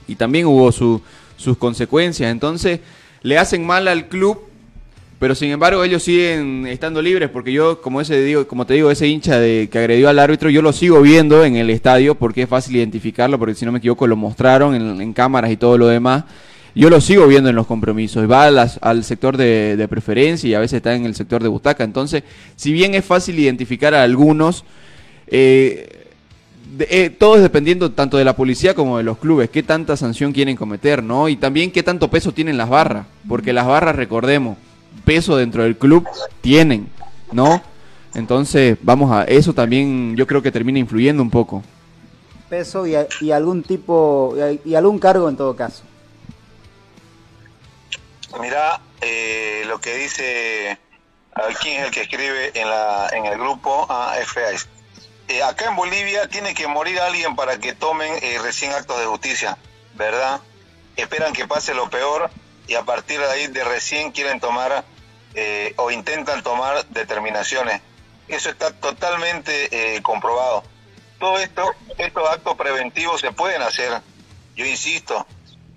[0.09, 1.03] Y también hubo su-
[1.37, 2.31] sus consecuencias.
[2.31, 2.81] Entonces,
[3.22, 4.40] le hacen mal al club,
[5.22, 8.90] pero sin embargo ellos siguen estando libres porque yo, como ese digo, como te digo,
[8.90, 12.42] ese hincha de que agredió al árbitro, yo lo sigo viendo en el estadio porque
[12.42, 15.78] es fácil identificarlo, porque si no me equivoco lo mostraron en, en cámaras y todo
[15.78, 16.24] lo demás.
[16.74, 20.78] Yo lo sigo viendo en los compromisos, va al sector de, preferencia y a veces
[20.78, 21.85] está en el sector de butaca.
[21.85, 22.24] Entonces,
[22.56, 24.64] si bien es fácil identificar a algunos,
[25.28, 26.08] eh,
[26.80, 30.32] eh, todo es dependiendo tanto de la policía como de los clubes, qué tanta sanción
[30.32, 31.28] quieren cometer, ¿no?
[31.28, 34.56] Y también qué tanto peso tienen las barras, porque las barras, recordemos,
[35.05, 36.07] peso dentro del club
[36.40, 36.88] tienen,
[37.33, 37.62] ¿no?
[38.14, 41.62] Entonces, vamos a eso también yo creo que termina influyendo un poco.
[42.48, 45.83] Peso y, a- y algún tipo, y, algún cargo en todo caso.
[48.40, 50.78] Mirá eh, lo que dice,
[51.35, 54.68] a ver, quién es el que escribe en, la, en el grupo ah, FAS.
[55.28, 59.07] Eh, acá en Bolivia tiene que morir alguien para que tomen eh, recién actos de
[59.07, 59.57] justicia,
[59.94, 60.40] ¿verdad?
[60.96, 62.31] Esperan que pase lo peor
[62.66, 64.85] y a partir de ahí de recién quieren tomar
[65.35, 67.81] eh, o intentan tomar determinaciones.
[68.29, 70.62] Eso está totalmente eh, comprobado.
[71.18, 74.01] Todo esto, estos actos preventivos se pueden hacer,
[74.57, 75.27] yo insisto,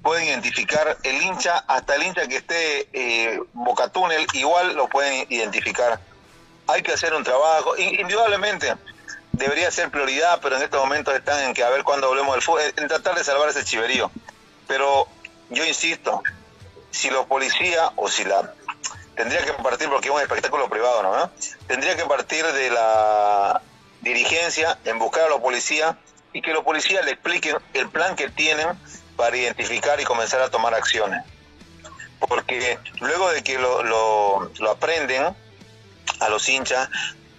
[0.02, 5.26] pueden identificar el hincha, hasta el hincha que esté eh, boca túnel, igual lo pueden
[5.30, 6.00] identificar.
[6.68, 8.76] Hay que hacer un trabajo, in- indudablemente
[9.34, 12.42] debería ser prioridad, pero en estos momentos están en que a ver cuándo volvemos del
[12.42, 14.10] fútbol, en tratar de salvar ese chiverío.
[14.68, 15.08] Pero
[15.50, 16.24] yo insisto,
[16.96, 18.54] si los policías o si la
[19.16, 21.32] tendría que partir porque es un espectáculo privado, ¿no?
[21.68, 23.62] Tendría que partir de la
[24.02, 25.96] dirigencia en buscar a los policías
[26.32, 28.68] y que los policías le expliquen el plan que tienen
[29.18, 31.24] para identificar y comenzar a tomar acciones.
[32.20, 35.36] Porque luego de que lo, lo, lo aprenden
[36.20, 36.90] a los hinchas,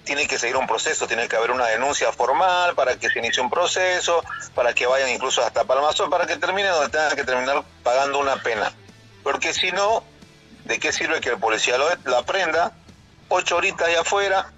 [0.04, 3.42] tiene que seguir un proceso, tiene que haber una denuncia formal para que se inicie
[3.42, 4.22] un proceso,
[4.54, 8.36] para que vayan incluso hasta Palmazo, para que terminen donde tengan que terminar pagando una
[8.36, 8.72] pena.
[9.26, 10.04] Porque si no,
[10.66, 12.70] ¿de qué sirve que el policía lo, lo aprenda?
[13.28, 14.52] Ocho horitas allá afuera,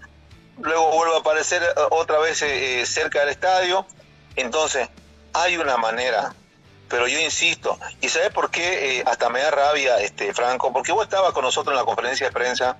[0.60, 3.86] luego vuelve a aparecer eh, otra vez eh, eh, cerca del estadio.
[4.36, 4.90] Entonces,
[5.32, 6.34] hay una manera,
[6.86, 9.02] pero yo insisto, ¿y sabes por qué?
[9.06, 12.32] Hasta me da rabia, este Franco, porque vos estabas con nosotros en la conferencia de
[12.34, 12.76] prensa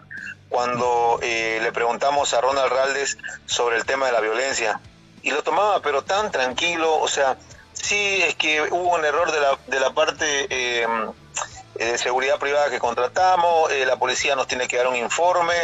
[0.51, 4.79] cuando eh, le preguntamos a Ronald Raldes sobre el tema de la violencia,
[5.23, 7.39] y lo tomaba pero tan tranquilo, o sea,
[7.73, 10.85] sí es que hubo un error de la, de la parte
[11.87, 15.55] de seguridad privada que contratamos, eh, la policía nos tiene que dar un informe,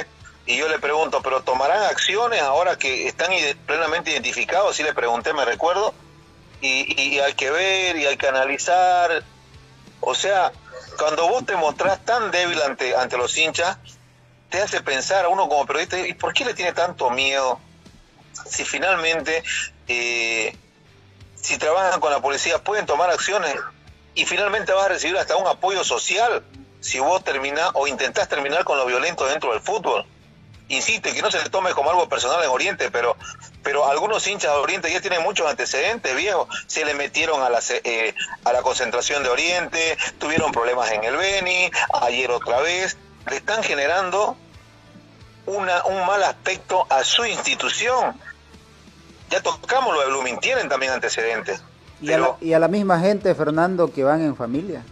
[0.47, 3.31] y yo le pregunto, ¿pero tomarán acciones ahora que están
[3.67, 4.77] plenamente identificados?
[4.77, 5.95] Sí le pregunté, me recuerdo,
[6.61, 9.23] y, y- y hay que ver y hay que analizar.
[10.01, 10.53] O sea,
[10.99, 13.79] cuando vos te mostrás tan débil ante, ante los hinchas,
[14.51, 17.59] te hace pensar a uno como periodista, ¿y por qué le tiene tanto miedo?
[18.47, 19.43] Si finalmente,
[19.89, 20.55] eh,
[21.35, 23.55] si trabajan con la policía, pueden tomar acciones
[24.15, 26.43] y finalmente vas a recibir hasta un apoyo social
[26.81, 30.05] si vos terminás o intentás terminar con lo violento dentro del fútbol.
[30.69, 33.17] Insiste, que no se le tome como algo personal en Oriente, pero,
[33.63, 36.49] pero algunos hinchas de Oriente ya tienen muchos antecedentes, viejo.
[36.67, 41.17] Se le metieron a la, eh, a la concentración de Oriente, tuvieron problemas en el
[41.17, 41.71] Beni,
[42.03, 42.97] ayer otra vez.
[43.29, 44.37] Le están generando
[45.47, 48.19] una, un mal aspecto a su institución.
[49.29, 51.61] Ya tocamos lo de Blooming, tienen también antecedentes.
[52.05, 54.83] Y a, la, y a la misma gente, Fernando, que van en familia.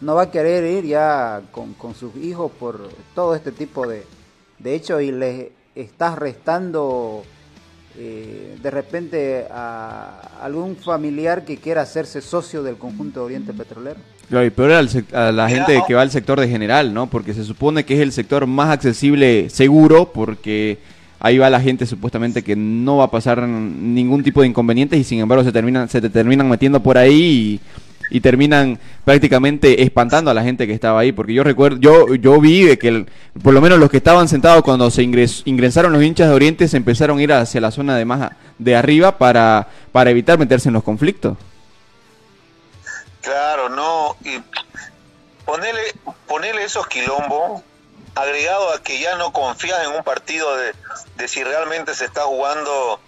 [0.00, 4.06] No va a querer ir ya con, con sus hijos por todo este tipo de,
[4.58, 7.22] de hechos y les estás restando
[7.98, 14.00] eh, de repente a algún familiar que quiera hacerse socio del conjunto de Oriente Petrolero.
[14.28, 17.08] Claro, y peor al a la gente que va al sector de general, ¿no?
[17.08, 20.78] Porque se supone que es el sector más accesible seguro, porque
[21.20, 25.04] ahí va la gente supuestamente que no va a pasar ningún tipo de inconvenientes y
[25.04, 27.60] sin embargo se terminan, se te terminan metiendo por ahí
[28.10, 31.12] y, terminan prácticamente espantando a la gente que estaba ahí.
[31.12, 33.06] Porque yo recuerdo, yo, yo vi que
[33.40, 36.66] por lo menos los que estaban sentados cuando se ingres- ingresaron los hinchas de Oriente
[36.66, 40.70] se empezaron a ir hacia la zona de más de arriba para, para evitar meterse
[40.70, 41.36] en los conflictos.
[43.20, 44.16] Claro, no.
[44.24, 44.40] Y
[46.26, 47.62] ponele esos quilombos,
[48.14, 53.00] agregado a que ya no confías en un partido de, si realmente se está jugando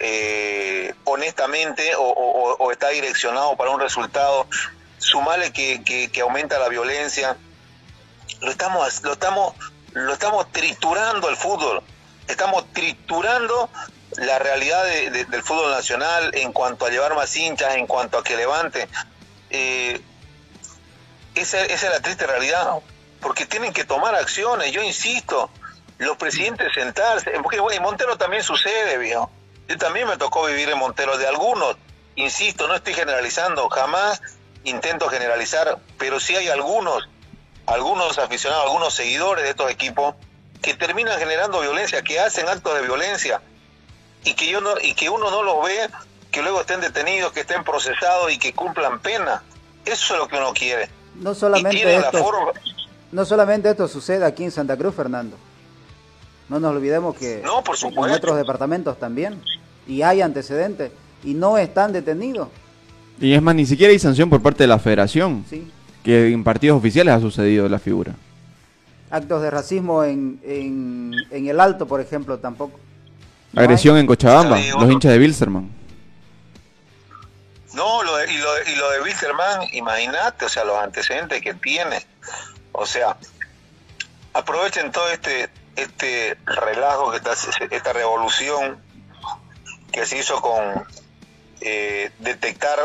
[0.00, 4.46] eh, honestamente o, está direccionado para un resultado.
[4.98, 7.36] sumale que, que, que aumenta la violencia.
[8.40, 9.54] Lo estamos, lo estamos,
[9.92, 11.82] lo estamos triturando el fútbol.
[12.26, 13.70] Estamos triturando
[14.16, 18.18] la realidad de- de- del fútbol nacional en cuanto a llevar más hinchas, en cuanto
[18.18, 18.88] a que levante.
[19.50, 20.00] Eh,
[21.34, 22.68] esa, esa es la triste realidad,
[23.20, 25.50] porque tienen que tomar acciones, yo insisto,
[25.98, 29.30] los presidentes sentarse, porque bueno, en Montero también sucede, viejo.
[29.68, 31.76] Yo también me tocó vivir en Montero de algunos,
[32.16, 34.22] insisto, no estoy generalizando, jamás
[34.64, 37.08] intento generalizar, pero sí hay algunos,
[37.66, 40.14] algunos aficionados, algunos seguidores de estos equipos
[40.62, 43.40] que terminan generando violencia, que hacen actos de violencia
[44.24, 45.88] y que yo no y que uno no los ve,
[46.30, 49.42] que luego estén detenidos, que estén procesados y que cumplan pena.
[49.84, 50.90] Eso es lo que uno quiere.
[51.14, 52.52] No Y solamente tienen la esto, forma.
[53.12, 55.36] No solamente esto sucede aquí en Santa Cruz, Fernando.
[56.48, 59.40] No nos olvidemos que No, por en otros departamentos también.
[59.86, 60.90] Y hay antecedentes.
[61.24, 62.48] Y no están detenidos.
[63.20, 65.70] Y es más, ni siquiera hay sanción por parte de la federación, ¿sí?
[66.02, 68.14] que en partidos oficiales ha sucedido la figura.
[69.10, 72.78] Actos de racismo en, en, en el Alto, por ejemplo, tampoco.
[73.52, 75.68] No Agresión en Cochabamba, los hinchas de Wilstermann.
[77.74, 81.40] No, lo de- y, lo, de- y lo de Wilterman, imagínate, o sea, los antecedentes
[81.42, 81.98] que tiene.
[82.80, 83.16] O sea,
[84.32, 87.32] aprovechen todo este este relajo que está,
[87.70, 88.80] esta revolución
[89.92, 90.86] que se hizo con
[91.60, 92.78] eh, detectar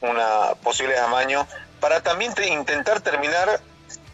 [0.00, 1.46] una posible amaño
[1.80, 3.60] para también te- intentar terminar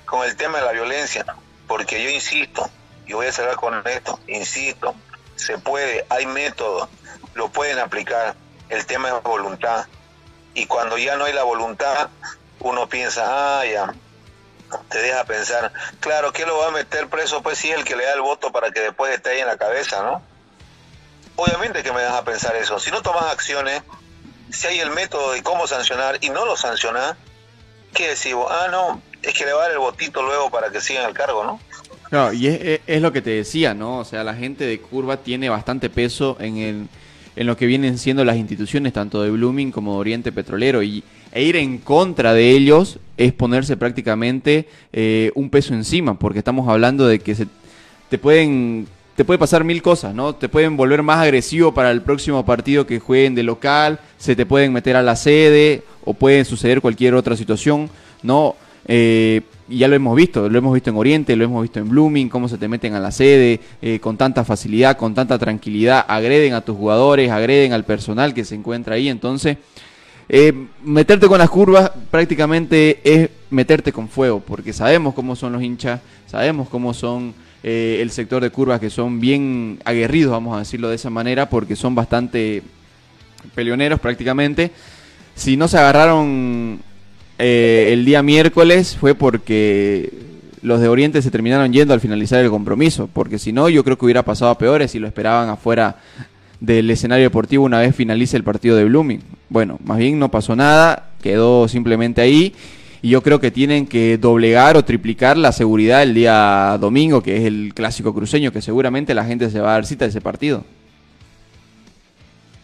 [0.05, 1.25] con el tema de la violencia,
[1.66, 2.68] porque yo insisto,
[3.07, 4.95] y voy a cerrar con esto, insisto,
[5.37, 6.88] se puede, hay métodos,
[7.35, 8.35] lo pueden aplicar,
[8.68, 9.87] el tema es voluntad,
[10.55, 12.11] y cuando ya no hay la voluntad,
[12.61, 13.92] uno piensa, ah, ya,
[14.89, 17.43] te deja pensar, claro, ¿qué lo va a meter preso?
[17.43, 19.57] Pues sí, el que le da el voto para que después esté ahí en la
[19.57, 20.23] cabeza, ¿no?
[21.37, 22.79] Obviamente que me deja pensar eso.
[22.79, 23.83] Si no tomas acciones,
[24.51, 27.17] si hay el método de cómo sancionar y no lo sancionás,
[27.95, 28.47] ¿qué decimos?
[28.51, 31.09] Ah, no, es que le va a dar el votito luego para que siga en
[31.09, 31.61] el cargo, ¿no?
[32.11, 32.47] Claro, y
[32.87, 33.99] es lo que te decía, ¿no?
[33.99, 36.89] O sea, la gente de Curva tiene bastante peso en, el,
[37.37, 40.83] en lo que vienen siendo las instituciones, tanto de Blooming como de Oriente Petrolero.
[40.83, 46.38] Y, e ir en contra de ellos es ponerse prácticamente eh, un peso encima, porque
[46.38, 47.47] estamos hablando de que se,
[48.09, 50.35] te pueden te puede pasar mil cosas, ¿no?
[50.35, 54.47] Te pueden volver más agresivo para el próximo partido que jueguen de local, se te
[54.47, 57.90] pueden meter a la sede o puede suceder cualquier otra situación,
[58.23, 58.57] ¿no?
[58.88, 62.29] Eh, ya lo hemos visto, lo hemos visto en Oriente, lo hemos visto en Blooming,
[62.29, 66.55] cómo se te meten a la sede eh, con tanta facilidad, con tanta tranquilidad, agreden
[66.55, 69.59] a tus jugadores, agreden al personal que se encuentra ahí, entonces
[70.29, 70.53] eh,
[70.85, 76.01] meterte con las curvas prácticamente es meterte con fuego, porque sabemos cómo son los hinchas,
[76.27, 80.89] sabemos cómo son eh, el sector de curvas que son bien aguerridos, vamos a decirlo
[80.89, 82.63] de esa manera, porque son bastante
[83.55, 84.71] peleoneros prácticamente.
[85.35, 86.81] Si no se agarraron
[87.39, 90.13] eh, el día miércoles fue porque
[90.63, 93.99] los de Oriente se terminaron yendo al finalizar el compromiso, porque si no yo creo
[93.99, 95.97] que hubiera pasado a peores si lo esperaban afuera
[96.62, 99.20] del escenario deportivo una vez finalice el partido de Blooming.
[99.48, 102.55] Bueno, más bien no pasó nada, quedó simplemente ahí
[103.03, 107.37] y yo creo que tienen que doblegar o triplicar la seguridad el día domingo, que
[107.37, 110.20] es el clásico cruceño, que seguramente la gente se va a dar cita a ese
[110.20, 110.64] partido.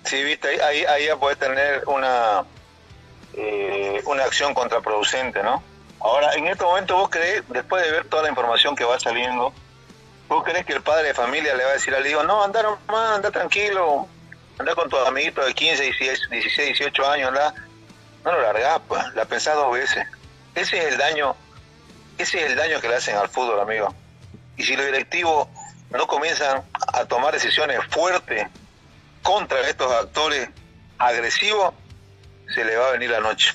[0.04, 2.44] Sí, viste, ahí, ahí, ya puede tener una,
[3.34, 5.60] eh, una acción contraproducente, ¿no?
[5.98, 9.52] Ahora, en este momento vos crees, después de ver toda la información que va saliendo,
[10.28, 12.62] ¿vos crees que el padre de familia le va a decir al hijo, no, anda
[12.62, 14.06] nomás, anda tranquilo,
[14.58, 17.54] anda con tus amiguitos de 15, 16, 16 18 años, anda?
[18.24, 20.06] No lo largás, pues, la pensás dos veces.
[20.54, 21.34] Ese es el daño,
[22.18, 23.94] ese es el daño que le hacen al fútbol, amigo.
[24.56, 25.48] Y si los directivos
[25.90, 26.62] no comienzan
[26.92, 28.46] a tomar decisiones fuertes
[29.22, 30.48] contra estos actores
[30.98, 31.74] agresivos,
[32.52, 33.54] se le va a venir la noche.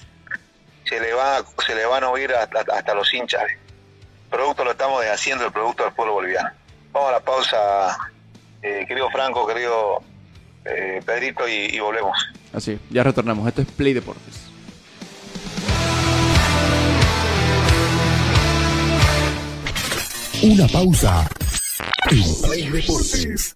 [0.86, 3.44] Se le, va, se le van a oír hasta, los hinchas.
[3.44, 6.50] El producto lo estamos deshaciendo, el producto del pueblo boliviano.
[6.94, 7.98] Vamos a la pausa,
[8.62, 10.04] eh, querido Franco, querido
[10.64, 12.16] eh, Pedrito, y, y volvemos.
[12.54, 13.48] Así, ya retornamos.
[13.48, 14.44] Esto es Play Deportes.
[20.44, 21.28] Una pausa.
[22.12, 23.56] En Play Deportes.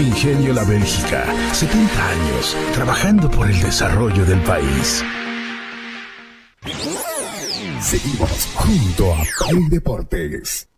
[0.00, 5.04] Ingenio La Bélgica, 70 años trabajando por el desarrollo del país.
[7.82, 10.68] Seguimos junto a Play Deportes.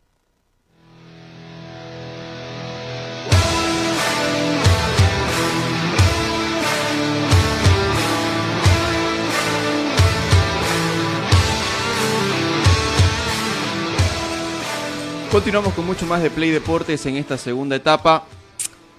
[15.31, 18.27] Continuamos con mucho más de Play Deportes en esta segunda etapa.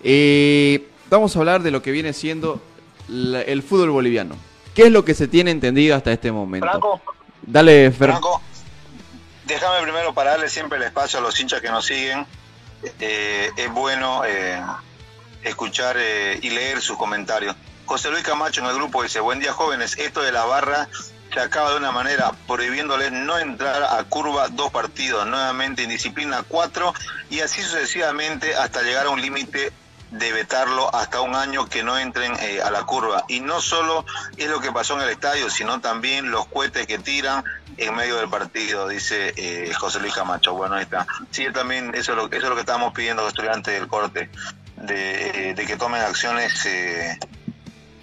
[0.03, 2.61] Eh, vamos a hablar de lo que viene siendo
[3.07, 4.35] la- el fútbol boliviano.
[4.75, 6.67] ¿Qué es lo que se tiene entendido hasta este momento?
[6.67, 7.01] Franco,
[7.41, 8.09] Dale, Fer.
[8.09, 8.41] Franco,
[9.45, 12.25] déjame primero para darle siempre el espacio a los hinchas que nos siguen.
[12.99, 14.61] Eh, es bueno eh,
[15.43, 17.55] escuchar eh, y leer sus comentarios.
[17.85, 20.87] José Luis Camacho en el grupo dice, buen día jóvenes, esto de la barra
[21.33, 26.93] se acaba de una manera prohibiéndoles no entrar a curva dos partidos, nuevamente indisciplina cuatro
[27.29, 29.71] y así sucesivamente hasta llegar a un límite
[30.13, 33.25] de vetarlo hasta un año que no entren eh, a la curva.
[33.27, 34.05] Y no solo
[34.37, 37.43] es lo que pasó en el estadio, sino también los cohetes que tiran
[37.77, 40.53] en medio del partido, dice eh, José Luis Camacho.
[40.53, 41.07] Bueno, ahí está.
[41.31, 43.87] Sí, también eso es lo, eso es lo que estamos pidiendo a los estudiantes del
[43.87, 44.29] corte,
[44.77, 47.17] de, eh, de que tomen acciones eh,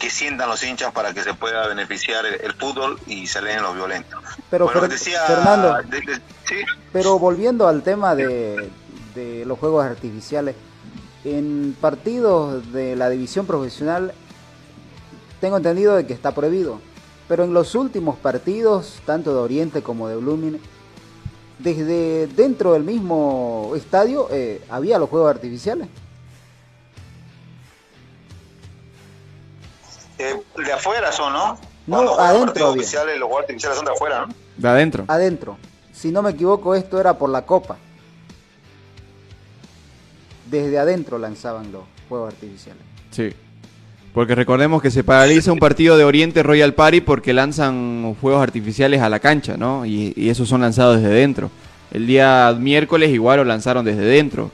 [0.00, 3.62] que sientan los hinchas para que se pueda beneficiar el, el fútbol y se leen
[3.62, 4.20] los violentos.
[4.50, 5.74] Pero, bueno, Fer- decía, Fernando.
[5.84, 6.56] de- de- sí,
[6.92, 8.68] Pero volviendo al tema de,
[9.14, 10.56] de los juegos artificiales,
[11.24, 14.12] en partidos de la división profesional
[15.40, 16.80] tengo entendido de que está prohibido,
[17.28, 20.60] pero en los últimos partidos, tanto de Oriente como de Blooming,
[21.58, 25.88] desde dentro del mismo estadio eh, había los juegos artificiales.
[30.20, 31.58] eh, de afuera son, ¿no?
[31.86, 32.82] No, juegan adentro partidos había.
[32.82, 34.34] oficiales, los juegos artificiales son de afuera, ¿no?
[34.56, 35.04] De adentro.
[35.08, 35.56] Adentro.
[35.92, 37.76] Si no me equivoco, esto era por la Copa.
[40.50, 42.82] Desde adentro lanzaban los juegos artificiales.
[43.10, 43.30] Sí.
[44.12, 49.00] Porque recordemos que se paraliza un partido de Oriente Royal Party porque lanzan fuegos artificiales
[49.00, 49.86] a la cancha, ¿no?
[49.86, 51.50] Y, y esos son lanzados desde dentro.
[51.92, 54.50] El día miércoles igual lo lanzaron desde dentro,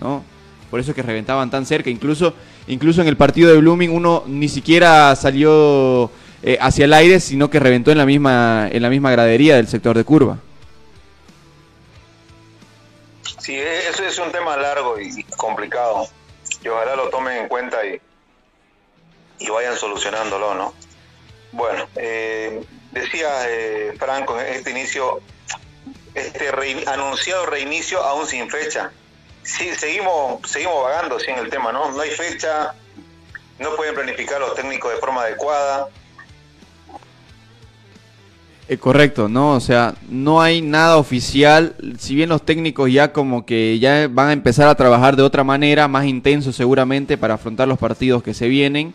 [0.00, 0.22] ¿no?
[0.70, 1.88] Por eso es que reventaban tan cerca.
[1.88, 2.34] Incluso,
[2.66, 6.10] incluso en el partido de Blooming uno ni siquiera salió
[6.42, 9.68] eh, hacia el aire, sino que reventó en la misma, en la misma gradería del
[9.68, 10.38] sector de curva.
[13.48, 16.06] Sí, e- eso es un tema largo y complicado.
[16.62, 17.98] Y ojalá lo tomen en cuenta y,
[19.38, 20.74] y vayan solucionándolo, ¿no?
[21.52, 25.22] Bueno, eh, decía eh, Franco en este inicio,
[26.12, 28.92] este rein- anunciado reinicio aún sin fecha.
[29.44, 31.90] Sí, seguimos, seguimos vagando sí, el tema, ¿no?
[31.92, 32.74] No hay fecha,
[33.58, 35.88] no pueden planificar los técnicos de forma adecuada.
[38.70, 39.52] Eh, correcto, ¿no?
[39.52, 44.28] O sea, no hay nada oficial, si bien los técnicos ya como que ya van
[44.28, 48.34] a empezar a trabajar de otra manera, más intenso seguramente para afrontar los partidos que
[48.34, 48.92] se vienen,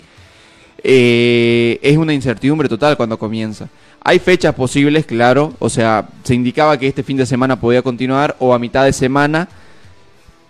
[0.83, 3.67] eh, es una incertidumbre total cuando comienza.
[4.03, 8.35] Hay fechas posibles, claro, o sea, se indicaba que este fin de semana podía continuar
[8.37, 9.49] o a mitad de semana,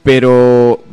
[0.03, 0.84] pero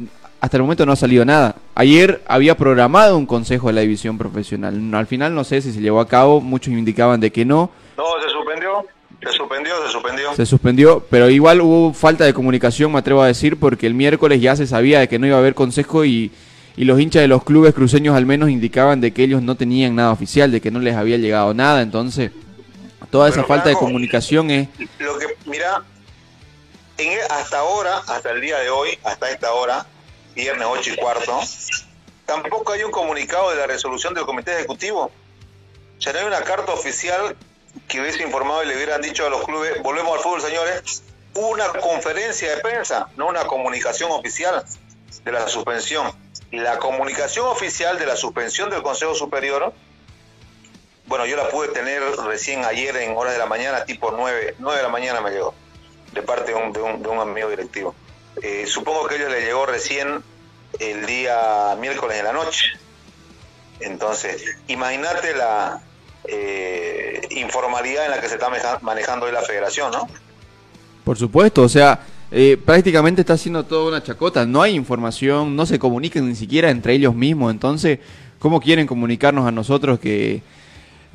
[0.40, 1.56] hasta el momento no ha salido nada.
[1.74, 5.80] Ayer había programado un consejo de la división profesional, al final no sé si se
[5.80, 8.86] llevó a cabo, muchos indicaban de que no, No, se suspendió,
[9.22, 10.34] se suspendió, se suspendió.
[10.34, 14.40] se suspendió, pero igual hubo falta de comunicación, me atrevo a decir, porque el miércoles
[14.40, 16.32] ya se sabía de que no iba a haber consejo y,
[16.78, 19.96] y los hinchas de los clubes cruceños al menos indicaban de que ellos no tenían
[19.96, 22.30] nada oficial, de que no les había llegado nada, entonces
[23.10, 24.68] toda esa Pero, falta de comunicación es...
[24.98, 25.82] Lo que, mira,
[26.96, 29.84] en, e- hasta ahora, hasta el día de hoy, hasta esta hora,
[30.34, 31.38] viernes 8 y cuarto,
[32.24, 35.10] tampoco hay un comunicado de la resolución del comité ejecutivo.
[35.98, 37.36] Sea, no hay una carta oficial
[37.90, 41.02] que hubiese informado y le hubieran dicho a los clubes, volvemos al fútbol, señores,
[41.34, 44.64] una conferencia de prensa, no una comunicación oficial
[45.24, 46.10] de la suspensión.
[46.52, 49.72] La comunicación oficial de la suspensión del Consejo Superior
[51.10, 54.76] bueno, yo la pude tener recién ayer en horas de la mañana, tipo 9, 9
[54.76, 55.56] de la mañana me llegó,
[56.12, 57.96] de parte de un, de un, de amigo directivo.
[58.40, 60.22] Eh, supongo que a ellos les llegó recién
[60.78, 62.78] el día miércoles en la noche.
[63.80, 65.82] Entonces, imagínate la
[66.30, 68.48] eh, informalidad en la que se está
[68.82, 70.06] manejando hoy la federación, ¿no?
[71.04, 72.00] Por supuesto, o sea,
[72.30, 76.70] eh, prácticamente está haciendo toda una chacota, no hay información, no se comunican ni siquiera
[76.70, 77.98] entre ellos mismos, entonces,
[78.38, 80.42] ¿cómo quieren comunicarnos a nosotros que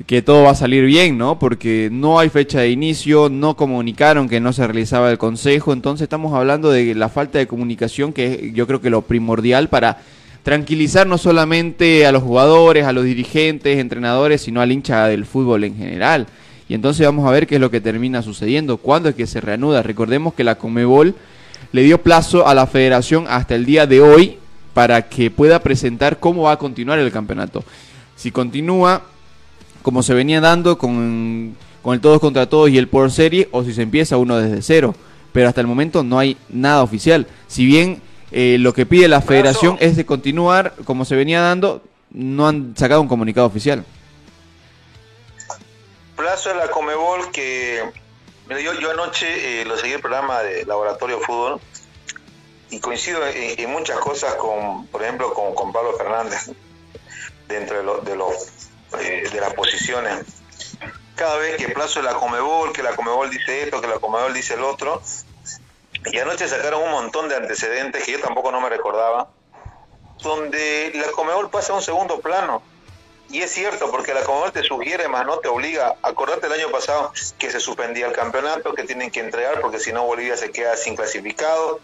[0.06, 1.38] que todo va a salir bien, ¿no?
[1.38, 6.04] Porque no hay fecha de inicio, no comunicaron que no se realizaba el consejo, entonces
[6.04, 9.98] estamos hablando de la falta de comunicación que yo creo que lo primordial para
[10.46, 15.64] tranquilizar no solamente a los jugadores, a los dirigentes, entrenadores, sino al hincha del fútbol
[15.64, 16.28] en general.
[16.68, 19.40] Y entonces vamos a ver qué es lo que termina sucediendo, cuándo es que se
[19.40, 19.82] reanuda.
[19.82, 21.16] Recordemos que la Comebol
[21.72, 24.38] le dio plazo a la federación hasta el día de hoy
[24.72, 27.64] para que pueda presentar cómo va a continuar el campeonato.
[28.14, 29.02] Si continúa
[29.82, 33.64] como se venía dando con, con el todos contra todos y el por serie, o
[33.64, 34.94] si se empieza uno desde cero.
[35.32, 37.26] Pero hasta el momento no hay nada oficial.
[37.48, 38.00] Si bien
[38.32, 42.74] eh, lo que pide la federación es de continuar como se venía dando, no han
[42.76, 43.84] sacado un comunicado oficial.
[46.16, 47.82] Plazo de la Comebol que
[48.48, 51.60] mira, yo, yo anoche eh, lo seguí el programa de Laboratorio Fútbol
[52.70, 56.50] y coincido en, en muchas cosas con, por ejemplo, con, con Pablo Fernández
[57.48, 58.32] dentro de, lo- de los
[59.00, 60.24] eh, de las posiciones.
[61.14, 64.32] Cada vez que plazo de la Comebol, que la Comebol dice esto, que la Comebol
[64.34, 65.02] dice el otro,
[66.12, 69.28] y anoche sacaron un montón de antecedentes que yo tampoco no me recordaba,
[70.22, 72.62] donde la Comebol pasa a un segundo plano.
[73.28, 75.96] Y es cierto, porque la Comebol te sugiere, más no te obliga.
[76.02, 79.92] Acordate el año pasado que se suspendía el campeonato, que tienen que entregar, porque si
[79.92, 81.80] no Bolivia se queda sin clasificado,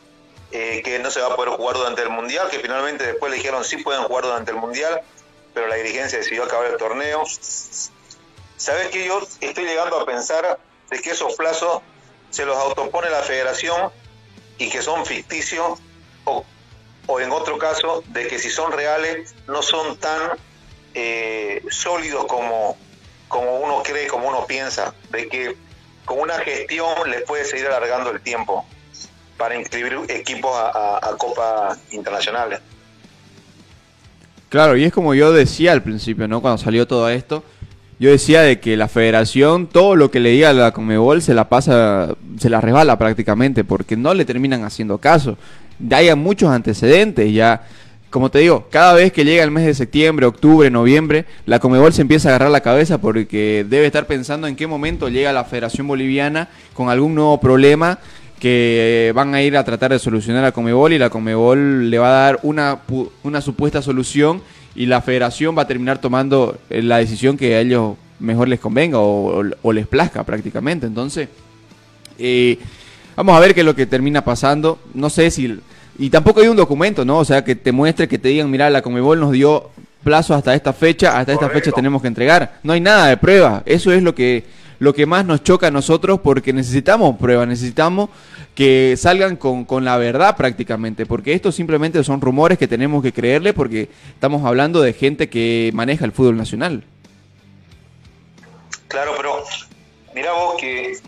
[0.53, 3.39] eh, que no se va a poder jugar durante el Mundial, que finalmente después le
[3.39, 5.03] dijeron sí pueden jugar durante el Mundial,
[5.53, 7.25] pero la dirigencia decidió acabar el torneo.
[8.57, 10.59] ¿Sabes que Yo estoy llegando a pensar
[10.91, 11.83] de que esos plazos
[12.31, 13.91] se los autopone la federación
[14.59, 15.79] y que son ficticios,
[16.25, 16.45] o,
[17.07, 20.33] o en otro caso, de que si son reales, no son tan
[20.95, 22.77] eh, sólidos como,
[23.29, 25.57] como uno cree, como uno piensa, de que
[26.05, 28.65] con una gestión les puede seguir alargando el tiempo
[29.37, 32.61] para inscribir equipos a, a, a Copa Internacionales.
[34.49, 36.43] Claro, y es como yo decía al principio, ¿no?
[36.43, 37.43] Cuando salió todo esto,
[38.03, 41.35] yo decía de que la federación, todo lo que le diga a la Comebol se
[41.35, 45.39] la pasa, se la resbala prácticamente, porque no le terminan haciendo caso.
[45.79, 47.63] Ya hay muchos antecedentes, ya,
[48.11, 51.93] como te digo, cada vez que llega el mes de septiembre, octubre, noviembre, la Comebol
[51.93, 55.45] se empieza a agarrar la cabeza porque debe estar pensando en qué momento llega la
[55.45, 58.01] Federación Boliviana con algún nuevo problema
[58.41, 62.09] que van a ir a tratar de solucionar a Comebol y la Comebol le va
[62.09, 62.81] a dar una,
[63.23, 64.43] una supuesta solución
[64.75, 68.61] y la federación va a terminar tomando eh, la decisión que a ellos mejor les
[68.61, 70.87] convenga o, o- o les plazca prácticamente.
[70.87, 71.29] Entonces,
[72.19, 72.59] eh,
[73.17, 74.79] vamos a ver qué es lo que termina pasando.
[74.95, 75.59] No sé si...
[75.99, 77.19] Y tampoco hay un documento, ¿no?
[77.19, 79.71] O sea, que te muestre, que te digan, mira, la Comebol nos dio
[80.03, 81.67] plazo hasta esta fecha, hasta esta Correcto.
[81.71, 82.59] fecha tenemos que entregar.
[82.63, 83.63] No hay nada de prueba.
[83.67, 84.43] Eso es lo que,
[84.83, 88.11] lo que más nos choca a nosotros porque necesitamos pruebas, necesitamos
[88.57, 93.13] que salgan con, con la verdad prácticamente, porque estos simplemente son rumores que tenemos que
[93.13, 96.83] creerle porque estamos hablando de gente que maneja el fútbol nacional.
[98.89, 99.45] Claro, pero
[100.17, 100.99] mira vos que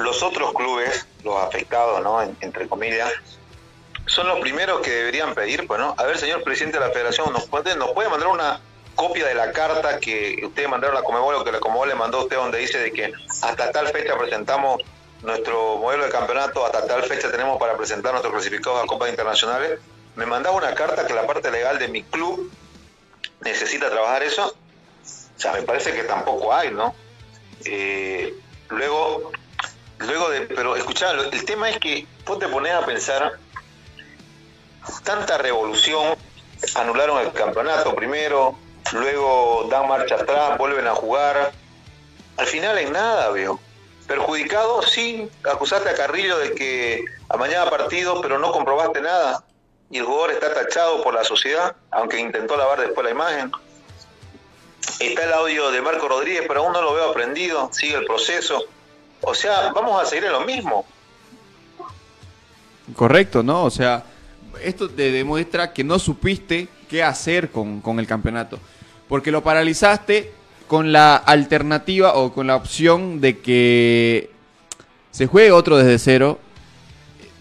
[0.00, 2.20] los otros clubes, los afectados, ¿no?
[2.22, 3.10] En- entre comillas,
[4.06, 5.94] son los primeros que deberían pedir, pues, ¿no?
[5.96, 8.60] A ver, señor presidente de la federación, ¿nos puede, nos puede mandar una
[9.00, 11.94] copia de la carta que ustedes mandaron a la Comebol o que la Comebol le
[11.94, 14.82] mandó a usted donde dice de que hasta tal fecha presentamos
[15.22, 19.80] nuestro modelo de campeonato, hasta tal fecha tenemos para presentar nuestros clasificados a Copas Internacionales?
[20.16, 22.52] Me mandaba una carta que la parte legal de mi club
[23.40, 24.54] necesita trabajar eso.
[25.04, 26.94] O sea, me parece que tampoco hay, ¿no?
[27.64, 28.34] Eh,
[28.68, 29.32] luego,
[30.00, 33.38] luego de, pero escuchá, el tema es que vos te pones a pensar,
[35.04, 36.18] tanta revolución,
[36.74, 38.58] anularon el campeonato primero,
[38.92, 41.52] luego dan marcha atrás, vuelven a jugar,
[42.36, 43.60] al final en nada, veo.
[44.06, 49.44] Perjudicado, sí, acusaste a Carrillo de que amañaba partido, pero no comprobaste nada.
[49.90, 53.52] Y el jugador está tachado por la sociedad, aunque intentó lavar después la imagen.
[54.98, 58.64] Está el audio de Marco Rodríguez, pero aún no lo veo aprendido, sigue el proceso.
[59.20, 60.86] O sea, vamos a seguir en lo mismo.
[62.96, 63.64] Correcto, ¿no?
[63.64, 64.04] O sea,
[64.62, 68.58] esto te demuestra que no supiste qué hacer con, con el campeonato.
[69.10, 70.30] Porque lo paralizaste
[70.68, 74.30] con la alternativa o con la opción de que
[75.10, 76.38] se juegue otro desde cero,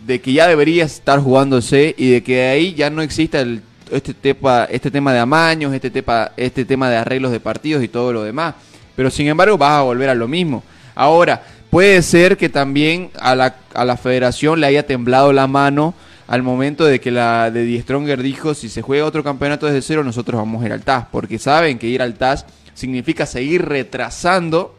[0.03, 3.61] de que ya debería estar jugándose y de que de ahí ya no exista el,
[3.91, 7.87] este, tema, este tema de amaños, este tema, este tema de arreglos de partidos y
[7.87, 8.55] todo lo demás.
[8.95, 10.63] Pero sin embargo vas a volver a lo mismo.
[10.95, 15.93] Ahora, puede ser que también a la federación le haya temblado la mano
[16.29, 19.81] al momento de que la de Die Stronger dijo si se juega otro campeonato desde
[19.81, 23.65] cero nosotros vamos a ir al TAS, porque saben que ir al TAS significa seguir
[23.65, 24.75] retrasando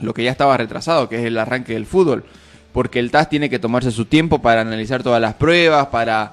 [0.00, 2.24] lo que ya estaba retrasado, que es el arranque del fútbol,
[2.72, 6.32] porque el TAS tiene que tomarse su tiempo para analizar todas las pruebas, para,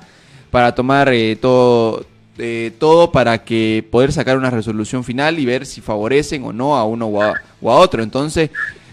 [0.49, 2.03] para tomar eh, todo,
[2.39, 6.75] eh, todo para que poder sacar una resolución final y ver si favorecen o no
[6.75, 8.01] a uno o a, o a otro.
[8.01, 8.49] Entonces,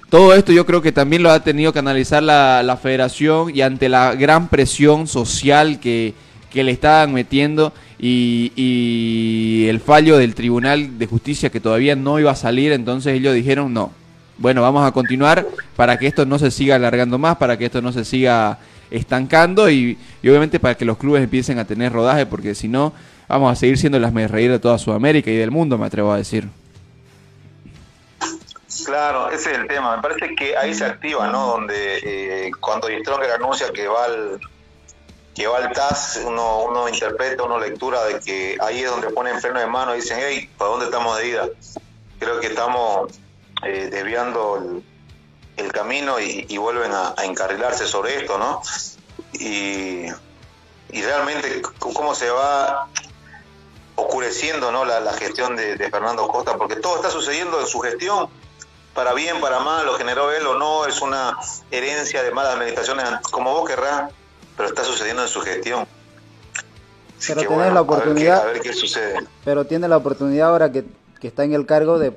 [0.09, 3.63] todo esto yo creo que también lo ha tenido que analizar la, la federación y
[3.63, 6.15] ante la gran presión social que,
[6.57, 12.31] que le estaban metiendo y, el fallo del Tribunal de Justicia que todavía no iba
[12.31, 13.91] a salir, entonces ellos dijeron no.
[14.39, 15.47] Bueno, vamos a continuar
[15.77, 18.59] para que esto no se siga alargando más, para que esto no se siga
[18.91, 22.93] estancando y, y obviamente para que los clubes empiecen a tener rodaje, porque si no,
[23.29, 26.19] vamos a seguir siendo las reír de toda Sudamérica y del mundo, me atrevo a
[26.19, 26.49] decir.
[28.87, 29.97] Claro, ese es el tema.
[29.97, 31.49] Me parece que ahí se activa, ¿no?
[31.49, 34.41] Donde eh, cuando Stronger anuncia que va al
[35.35, 39.41] que va al TAS, uno, uno interpreta, uno lectura de que ahí es donde ponen
[39.41, 41.49] freno de mano y dicen, hey, ¿para dónde estamos de ida?
[42.21, 43.13] Creo que estamos
[43.65, 44.83] eh, desviando
[45.57, 48.63] el, camino y, vuelven a, encarrilarse sobre esto, ¿no?
[49.33, 50.07] Y,
[50.91, 52.89] realmente cómo se va
[53.97, 54.85] oscureciendo ¿no?
[54.85, 58.31] la, la gestión de, de Fernando Costa, porque todo está sucediendo en su gestión,
[58.97, 61.37] para bien, para mal, lo generó él o no, es una
[61.71, 64.11] herencia de malas administraciones, como vos querrás,
[64.57, 65.87] pero está sucediendo en su gestión.
[67.19, 69.19] Así Pero que, tenés la a ver qué- oportunidad- A ver, qué, sucede.
[69.45, 70.85] pero tiene la oportunidad ahora que,
[71.21, 72.13] que está en el cargo de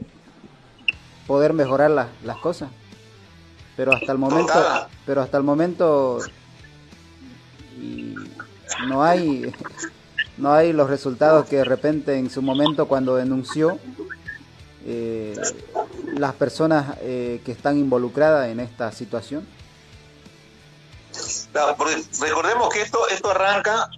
[1.27, 2.69] poder mejorar las- las cosas.
[3.77, 4.87] Pero hasta el momento, Total.
[5.05, 6.19] pero hasta el momento
[7.79, 8.15] y
[8.87, 9.53] no hay
[10.37, 13.77] no hay los resultados que de repente en su momento cuando denunció
[14.85, 15.35] eh,
[16.13, 19.47] las personas eh, que están involucradas en esta situación.
[22.21, 23.89] Recordemos que esto, esto arranca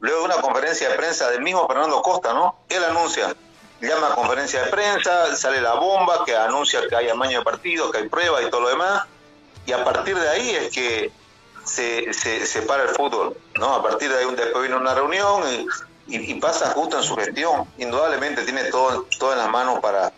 [0.00, 2.56] luego de una conferencia de prensa del mismo Fernando Costa, ¿no?
[2.68, 3.34] Él anuncia,
[3.80, 7.90] llama a conferencia de prensa, sale la bomba que anuncia que hay amaño de partido,
[7.90, 9.04] que hay pruebas y todo lo demás,
[9.66, 11.10] y a partir de ahí es que
[11.64, 13.74] se, se, se para el fútbol, ¿no?
[13.74, 15.66] A partir de ahí un- después viene una reunión y,
[16.08, 17.66] y- pasa justo en su gestión.
[17.78, 20.12] Indudablemente tiene todo, todo en las manos para,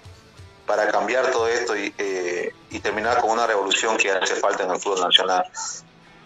[0.67, 4.71] para cambiar todo esto y, eh, y terminar con una revolución que hace falta en
[4.71, 5.45] el fútbol nacional.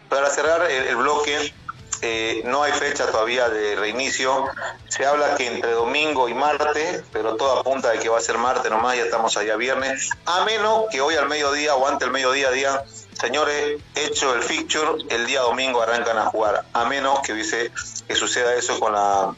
[0.09, 1.55] Para cerrar el, bloque,
[2.03, 4.47] eh, no hay fecha todavía de reinicio.
[4.89, 8.37] Se habla que entre domingo y martes, pero todo apunta de que va a ser
[8.37, 10.11] martes nomás, ya estamos allá viernes.
[10.27, 12.81] A menos que hoy al mediodía o antes del mediodía digan,
[13.19, 16.65] señores, hecho el fixture, el día domingo arrancan a jugar.
[16.73, 17.71] A menos que hubiese
[18.07, 19.35] que suceda eso con la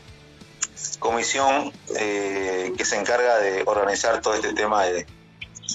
[1.09, 5.07] comisión eh, que se encarga de organizar todo este tema de-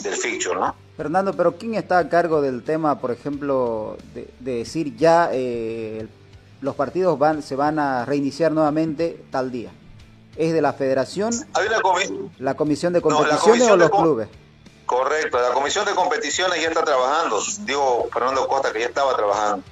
[0.01, 0.73] del fixture, ¿no?
[0.97, 6.07] Fernando, pero ¿quién está a cargo del tema, por ejemplo, de, de decir ya eh,
[6.61, 9.69] los partidos van se van a reiniciar nuevamente tal día?
[10.35, 12.31] ¿Es de la federación, Hay una comisión.
[12.39, 14.27] la comisión de No, competiciones comisión o los com- clubes?
[14.87, 17.39] Correcto, la comisión de competiciones ya está trabajando.
[17.65, 19.63] Digo, Fernando Costa que ya estaba trabajando.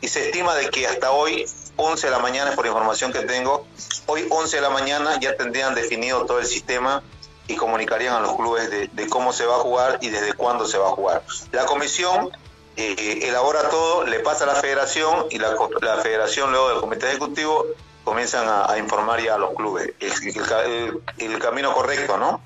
[0.00, 1.46] Y se estima de que hasta hoy,
[1.76, 3.66] 11 de la mañana, por información que tengo,
[4.06, 7.02] hoy 11 de la mañana ya tendrían definido todo el sistema
[7.48, 10.78] y comunicarían a los clubes de, cómo se va a jugar y desde cuándo se
[10.78, 11.22] va a jugar.
[11.50, 12.30] La comisión
[12.76, 15.56] eh, elabora todo, le pasa a la federación y la,
[16.02, 17.66] federación luego del comité ejecutivo
[18.04, 19.92] comienzan a, informar ya a los clubes.
[19.98, 22.40] El camino correcto, ¿no?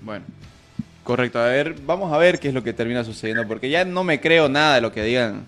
[0.00, 0.24] Bueno,
[1.04, 1.38] correcto.
[1.38, 4.20] A ver, vamos a ver qué es lo que termina sucediendo, porque ya no me
[4.20, 5.46] creo nada de lo que digan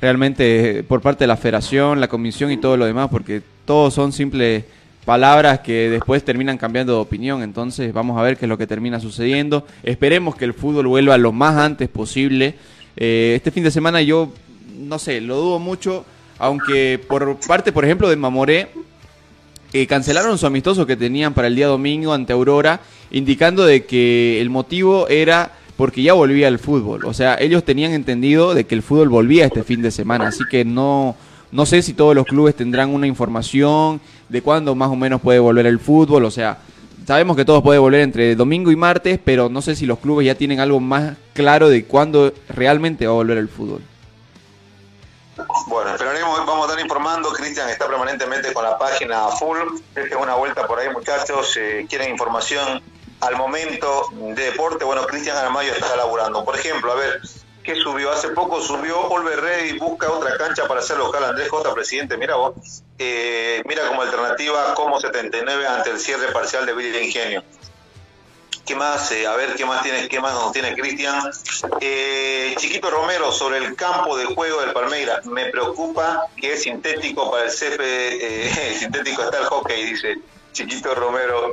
[0.00, 4.12] realmente por parte de la federación, la comisión y todo lo demás, porque todos son
[4.12, 4.64] simples
[5.04, 7.42] palabras que después terminan cambiando de opinión.
[7.42, 9.66] Entonces, vamos a ver qué es lo que termina sucediendo.
[9.82, 12.54] Esperemos que el fútbol vuelva lo más antes posible.
[12.96, 14.32] Eh, este fin de semana yo,
[14.76, 16.04] no sé, lo dudo mucho,
[16.38, 18.68] aunque por parte, por ejemplo, de Mamoré,
[19.72, 22.80] eh, cancelaron su amistoso que tenían para el día domingo ante Aurora,
[23.10, 27.04] indicando de que el motivo era porque ya volvía el fútbol.
[27.04, 30.42] O sea, ellos tenían entendido de que el fútbol volvía este fin de semana, así
[30.50, 31.14] que no,
[31.52, 35.38] no sé si todos los clubes tendrán una información de cuándo más o menos puede
[35.38, 36.24] volver el fútbol.
[36.24, 36.58] O sea,
[37.06, 40.26] sabemos que todo puede volver entre domingo y martes, pero no sé si los clubes
[40.26, 43.80] ya tienen algo más claro de cuándo realmente va a volver el fútbol.
[45.68, 47.28] Bueno, esperaremos, vamos a estar informando.
[47.30, 49.58] Cristian está permanentemente con la página full.
[49.94, 51.56] Dejen una vuelta por ahí, muchachos.
[51.56, 52.82] Eh, quieren información
[53.20, 54.84] al momento de deporte.
[54.84, 56.44] Bueno, Cristian Aramayo está laburando.
[56.44, 57.20] Por ejemplo, a ver,
[57.62, 58.12] ¿qué subió?
[58.12, 61.24] Hace poco subió Olver Ready, busca otra cancha para hacer local.
[61.24, 62.54] Andrés J, presidente, mira vos.
[62.98, 67.42] Eh, mira como alternativa como 79 ante el cierre parcial de Villa Ingenio.
[68.68, 69.10] ¿Qué más?
[69.12, 71.22] Eh, a ver, ¿qué más tiene, qué más nos tiene Cristian?
[71.80, 75.24] Eh, Chiquito Romero, sobre el campo de juego del Palmeiras.
[75.24, 77.78] Me preocupa que es sintético para el CP.
[77.80, 80.18] eh, sintético está el hockey, dice
[80.52, 81.50] Chiquito Romero.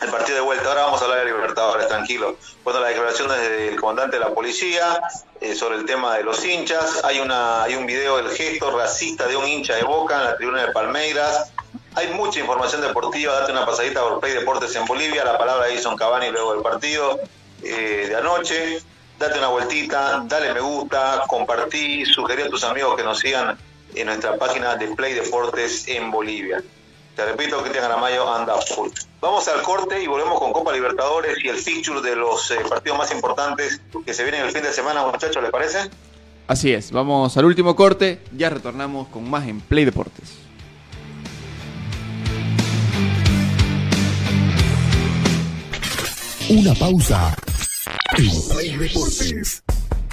[0.00, 0.68] El partido de vuelta.
[0.68, 2.36] Ahora vamos a hablar de Libertadores, tranquilo.
[2.62, 5.00] Bueno, la declaración del comandante de la policía
[5.40, 7.02] eh, sobre el tema de los hinchas.
[7.04, 10.36] Hay una hay un video del gesto racista de un hincha de Boca en la
[10.36, 11.52] tribuna de Palmeiras.
[11.94, 15.74] Hay mucha información deportiva, date una pasadita por Play Deportes en Bolivia, la palabra de
[15.74, 17.20] Edison Cavani luego del partido
[17.62, 18.80] eh, de anoche.
[19.18, 23.56] Date una vueltita, dale me gusta, compartí, sugerí a tus amigos que nos sigan
[23.94, 26.62] en nuestra página de Play Deportes en Bolivia.
[27.16, 28.90] Te repito, Cristian Aramayo anda full.
[29.20, 32.98] Vamos al corte y volvemos con Copa Libertadores y el fixture de los eh, partidos
[32.98, 35.90] más importantes que se vienen el fin de semana, muchachos, ¿les parece?
[36.48, 40.38] Así es, vamos al último corte, ya retornamos con más en Play Deportes.
[46.50, 47.34] Una pausa.
[48.18, 49.62] En Play Deportes.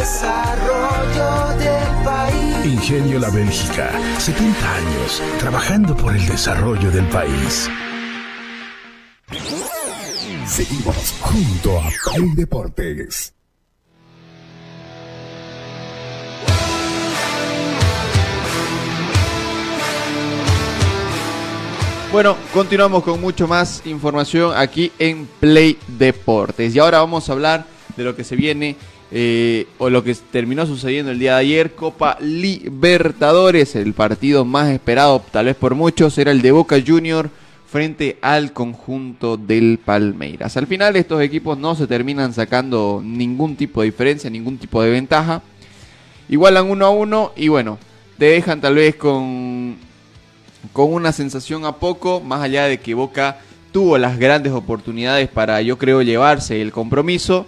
[0.00, 2.64] desarrollo del país.
[2.64, 7.68] Ingenio La Bélgica, 70 años trabajando por el desarrollo del país.
[10.46, 13.34] Seguimos junto a Play Deportes.
[22.10, 26.74] Bueno, continuamos con mucho más información aquí en Play Deportes.
[26.74, 27.66] Y ahora vamos a hablar
[27.98, 28.76] de lo que se viene
[29.10, 31.74] eh, o lo que terminó sucediendo el día de ayer.
[31.74, 37.30] Copa Libertadores, el partido más esperado tal vez por muchos, era el de Boca Junior
[37.66, 40.56] frente al conjunto del Palmeiras.
[40.56, 44.90] Al final estos equipos no se terminan sacando ningún tipo de diferencia, ningún tipo de
[44.90, 45.42] ventaja.
[46.28, 47.78] Igualan uno a uno y bueno,
[48.18, 49.76] te dejan tal vez con
[50.72, 53.38] con una sensación a poco, más allá de que Boca
[53.72, 57.46] tuvo las grandes oportunidades para, yo creo, llevarse el compromiso,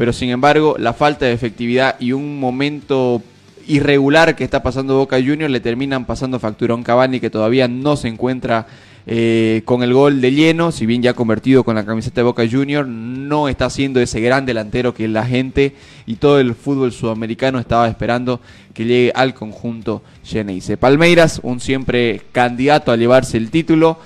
[0.00, 3.22] pero sin embargo la falta de efectividad y un momento
[3.68, 7.68] irregular que está pasando Boca Juniors le terminan pasando factura a un Cavani que todavía
[7.68, 8.66] no se encuentra
[9.06, 12.44] eh, con el gol de lleno, si bien ya convertido con la camiseta de Boca
[12.50, 15.74] Juniors, no está siendo ese gran delantero que la gente
[16.06, 18.40] y todo el fútbol sudamericano estaba esperando
[18.72, 20.78] que llegue al conjunto Geneise.
[20.78, 23.98] Palmeiras, un siempre candidato a llevarse el título,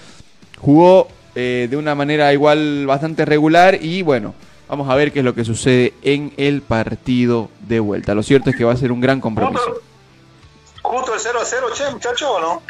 [0.58, 4.34] jugó eh, de una manera igual bastante regular y bueno,
[4.68, 8.14] vamos a ver qué es lo que sucede en el partido de vuelta.
[8.14, 9.80] Lo cierto es que va a ser un gran compromiso.
[10.82, 12.62] Justo el 0 a 0, che, muchacho, ¿o no?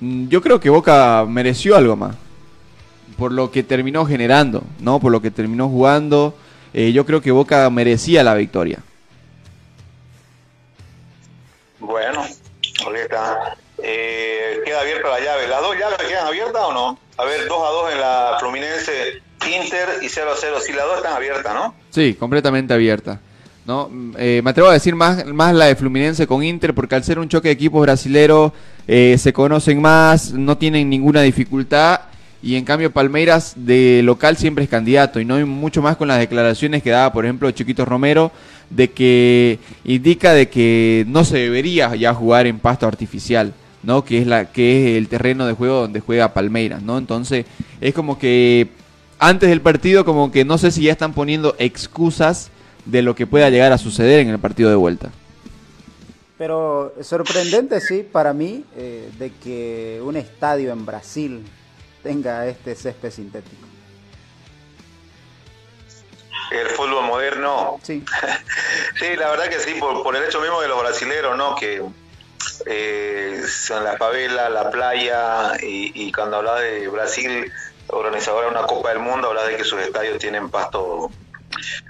[0.00, 2.16] Mm, Yo creo que Boca mereció algo más.
[3.18, 4.98] Por lo que terminó generando, ¿no?
[5.00, 6.34] Por lo que terminó jugando.
[6.72, 8.78] Eh, yo creo que Boca merecía la victoria.
[11.78, 13.56] Bueno, ahí está.
[13.78, 15.46] Eh, queda abierta la llave.
[15.48, 16.98] ¿Las dos llaves quedan abiertas o no?
[17.16, 20.56] A ver, 2 a 2 en la Fluminense Inter y 0 a 0.
[20.64, 21.74] Sí, las dos están abiertas, ¿no?
[21.90, 23.20] Sí, completamente abierta.
[23.66, 23.90] ¿no?
[24.18, 27.18] Eh, me atrevo a decir más, más la de Fluminense con Inter, porque al ser
[27.18, 28.52] un choque de equipos brasileros
[28.86, 32.00] eh, se conocen más, no tienen ninguna dificultad.
[32.42, 36.08] Y en cambio Palmeiras de local siempre es candidato y no hay mucho más con
[36.08, 38.32] las declaraciones que daba, por ejemplo, Chiquito Romero,
[38.68, 44.04] de que indica de que no se debería ya jugar en pasto artificial, ¿no?
[44.04, 46.98] Que es la que es el terreno de juego donde juega Palmeiras, ¿no?
[46.98, 47.46] Entonces,
[47.80, 48.68] es como que
[49.28, 52.50] antes del partido como que no sé si ya están poniendo excusas
[52.84, 55.10] de lo que pueda llegar a suceder en el partido de vuelta.
[56.36, 61.44] Pero sorprendente, sí, para mí, eh, de que un estadio en Brasil
[62.02, 63.66] tenga este césped sintético.
[66.50, 67.78] El fútbol moderno.
[67.82, 68.04] Sí.
[68.98, 71.56] Sí, la verdad que sí, por, por el hecho mismo de los brasileros, ¿no?
[71.56, 71.82] Que
[72.66, 77.52] eh, son la favela, la playa, y, y cuando hablas de Brasil,
[77.88, 81.10] organizadora de una Copa del Mundo, hablas de que sus estadios tienen pasto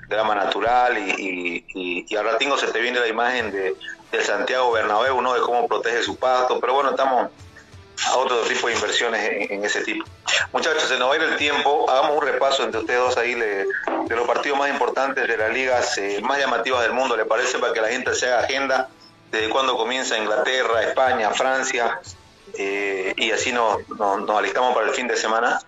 [0.08, 3.74] de grama natural y, y, y, ratingo se te viene la imagen de,
[4.12, 5.34] del Santiago Bernabéu, ¿no?
[5.34, 7.30] De cómo protege su pasto, pero bueno, estamos
[8.06, 10.04] a otro tipo de inversiones en, ese tipo.
[10.52, 13.34] Muchachos, se nos va a ir el tiempo, hagamos un repaso entre ustedes dos ahí
[13.34, 13.66] de
[14.08, 17.58] los partidos más importantes de las ligas eh, más llamativas del mundo, ¿le parece?
[17.58, 18.88] Para que la gente se haga agenda
[19.30, 22.00] desde cuándo comienza Inglaterra, España, Francia,
[22.56, 25.60] eh, y así nos, nos, nos alistamos para el fin de semana.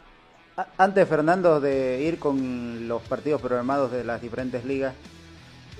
[0.79, 4.95] Antes, Fernando, de ir con los partidos programados de las diferentes ligas,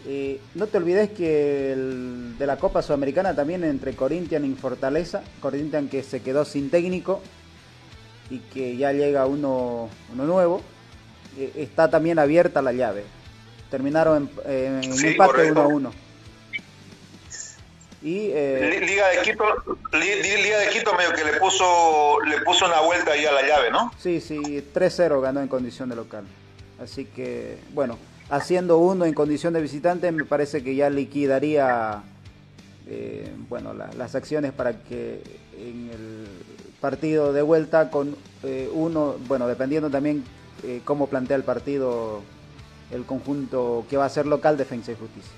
[0.07, 5.23] eh, no te olvides que el de la Copa Sudamericana también entre Corinthians y Fortaleza,
[5.41, 7.23] Corinthians que se quedó sin técnico
[8.29, 10.61] y que ya llega uno, uno nuevo,
[11.39, 13.05] eh, está también abierta la llave.
[13.71, 15.53] Terminaron en, en- en Sí, empate correcto.
[15.53, 15.93] 1 a 1.
[18.07, 19.45] Y eh, Li- Liga de Quito,
[19.95, 23.33] Li- Li- Liga de Quito medio que le puso, le puso una vuelta ahí a
[23.33, 23.91] la llave, ¿no?
[23.99, 26.23] Sí, sí, 3-0 ganó en condición de local.
[26.81, 27.99] Así que, bueno,
[28.31, 32.03] haciendo uno en condición de visitante, me parece que ya liquidaría
[32.89, 35.21] eh, bueno, la- las acciones para que
[35.59, 36.27] en el
[36.81, 40.23] partido de vuelta con eh, uno, bueno, dependiendo también
[40.63, 42.23] eh, cómo plantea el partido
[42.93, 45.33] el conjunto que va a ser local, Defensa y Justicia.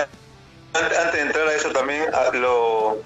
[0.00, 0.23] An-
[0.74, 2.98] antes de entrar a eso también a lo,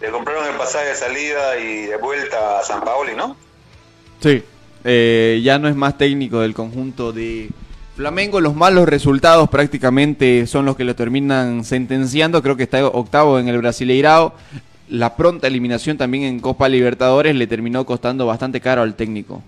[0.00, 3.36] le compraron el pasaje de salida y de vuelta a San Paoli, ¿no?
[4.20, 4.42] Sí,
[4.84, 7.50] eh, ya no es más técnico del conjunto de
[7.96, 8.40] Flamengo.
[8.40, 12.42] Los malos resultados prácticamente son los que lo terminan sentenciando.
[12.42, 14.34] Creo que está octavo en el Brasileirao.
[14.88, 19.42] La pronta eliminación también en Copa Libertadores le terminó costando bastante caro al técnico.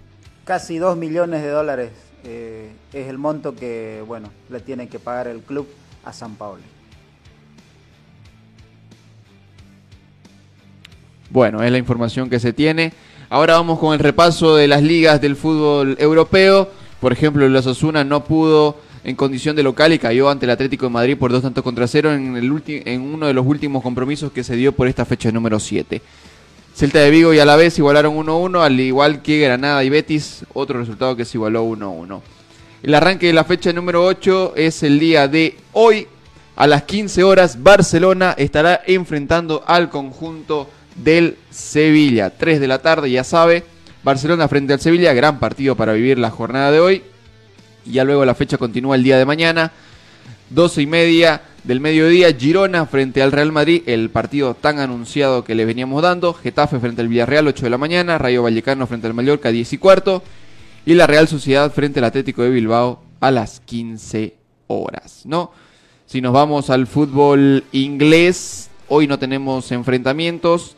[0.45, 1.91] Casi 2 millones de dólares
[2.25, 5.69] eh, es el monto que, bueno, le tiene que pagar el club
[6.05, 6.63] a San Paolo.
[11.33, 12.93] Bueno, es la información que se tiene.
[13.31, 16.69] Ahora vamos con el repaso de las ligas del fútbol europeo.
[17.01, 20.85] Por ejemplo, el Osasuna no pudo en condición de local y cayó ante el Atlético
[20.85, 24.31] de Madrid por dos tantos contra cero en, el en uno de los últimos compromisos
[24.31, 26.03] que se dio por esta fecha número 7.
[26.75, 31.17] Celta de Vigo y Alavés igualaron 1-1, al igual que Granada y Betis, otro resultado
[31.17, 32.21] que se igualó 1-1.
[32.83, 36.09] El arranque de la fecha número 8 es el día de hoy.
[36.57, 42.31] A las 15 horas, Barcelona estará enfrentando al conjunto del Sevilla.
[42.31, 43.65] 3 de la tarde, ya sabe.
[44.03, 47.03] Barcelona frente al Sevilla, gran partido para vivir la jornada de hoy.
[47.85, 49.73] Y ya luego la fecha continúa el día de mañana.
[50.51, 55.55] 12 y media del mediodía, Girona frente al Real Madrid, el partido tan anunciado que
[55.55, 56.35] le veníamos dando.
[56.35, 58.19] Getafe frente al Villarreal, 8 de la mañana.
[58.19, 60.23] Rayo Vallecano frente al Mallorca, 10 y cuarto.
[60.85, 64.35] Y la Real Sociedad frente al Atlético de Bilbao a las 15
[64.67, 65.53] horas, ¿no?
[66.07, 70.77] Si nos vamos al fútbol inglés, hoy no tenemos enfrentamientos,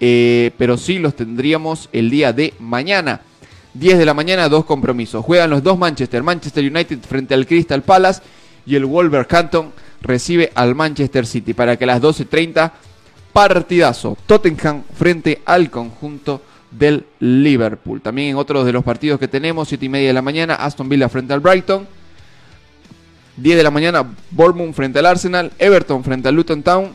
[0.00, 3.20] eh, pero sí los tendríamos el día de mañana.
[3.74, 5.24] 10 de la mañana, dos compromisos.
[5.24, 6.22] Juegan los dos Manchester.
[6.22, 8.22] Manchester United frente al Crystal Palace
[8.66, 12.72] y el Wolverhampton recibe al Manchester City para que a las 12.30
[13.32, 14.16] partidazo.
[14.26, 18.00] Tottenham frente al conjunto del Liverpool.
[18.00, 20.88] También en otros de los partidos que tenemos, 7 y media de la mañana, Aston
[20.88, 21.86] Villa frente al Brighton.
[23.36, 26.90] 10 de la mañana, Bournemouth frente al Arsenal, Everton frente al Luton Town,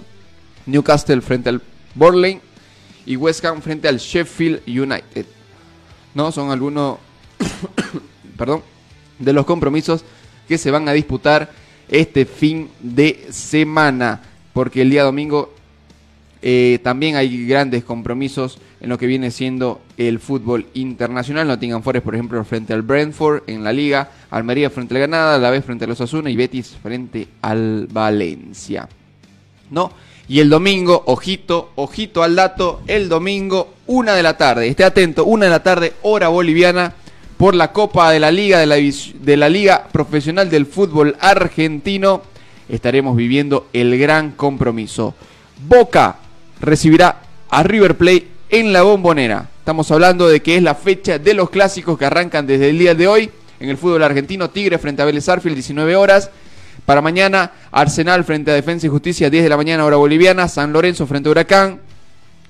[0.65, 1.61] Newcastle frente al
[1.95, 2.41] Burnley
[3.05, 5.25] y West Ham frente al Sheffield United.
[6.13, 6.99] No, son algunos,
[8.37, 8.61] perdón,
[9.19, 10.03] de los compromisos
[10.47, 11.51] que se van a disputar
[11.89, 14.21] este fin de semana,
[14.53, 15.53] porque el día domingo
[16.41, 21.47] eh, también hay grandes compromisos en lo que viene siendo el fútbol internacional.
[21.47, 25.49] Nottingham Forest, por ejemplo, frente al Brentford en la Liga, Almería frente al Granada, la
[25.49, 28.89] vez frente a los Asuna y Betis frente al Valencia.
[29.71, 29.91] ¿No?
[30.33, 35.25] Y el domingo, ojito, ojito al dato, el domingo, una de la tarde, esté atento,
[35.25, 36.95] una de la tarde, hora boliviana,
[37.37, 42.23] por la Copa de la Liga de la, de la Liga Profesional del Fútbol Argentino,
[42.67, 45.13] estaremos viviendo el gran compromiso.
[45.67, 46.15] Boca
[46.59, 47.21] recibirá
[47.51, 49.51] a River Plate en la bombonera.
[49.59, 52.95] Estamos hablando de que es la fecha de los clásicos que arrancan desde el día
[52.95, 53.29] de hoy
[53.59, 54.49] en el fútbol argentino.
[54.49, 56.31] Tigre frente a Vélez Arfield, 19 horas.
[56.85, 60.47] Para mañana, Arsenal frente a Defensa y Justicia, 10 de la mañana, hora boliviana.
[60.47, 61.79] San Lorenzo frente a Huracán.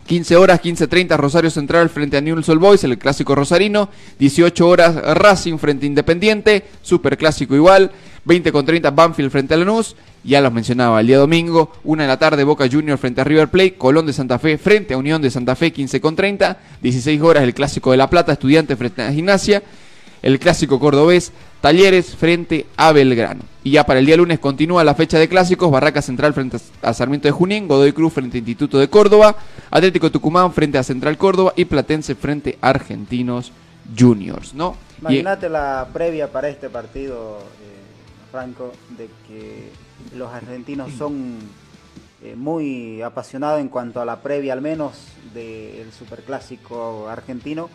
[0.08, 3.90] 15 horas, 15.30 Rosario Central frente a Newell's Old Boys, el clásico rosarino.
[4.20, 7.92] 18 horas Racing frente a Independiente, super clásico igual.
[8.26, 9.96] 20 con 30 Banfield frente a Lanús.
[10.24, 13.50] Ya los mencionaba, el día domingo, 1 de la tarde Boca Junior frente a River
[13.50, 16.58] Plate, Colón de Santa Fe frente a Unión de Santa Fe, 15 con 30.
[16.82, 19.64] 16 horas el clásico de La Plata, Estudiante frente a Gimnasia.
[20.24, 23.42] El clásico cordobés, Talleres frente a Belgrano.
[23.64, 26.94] Y ya para el día lunes continúa la fecha de clásicos, Barraca Central frente a
[26.94, 29.36] Sarmiento de Junín, Godoy Cruz frente a Instituto de Córdoba,
[29.70, 33.52] Atlético Tucumán frente a Central Córdoba y Platense frente a Argentinos
[33.98, 34.76] Juniors, ¿no?
[34.98, 39.70] Y- Imagínate la previa para este partido, eh, Franco, de que
[40.18, 41.38] los argentinos son
[42.24, 44.94] eh, muy apasionados en cuanto a la previa, al menos
[45.34, 47.70] del superclásico argentino,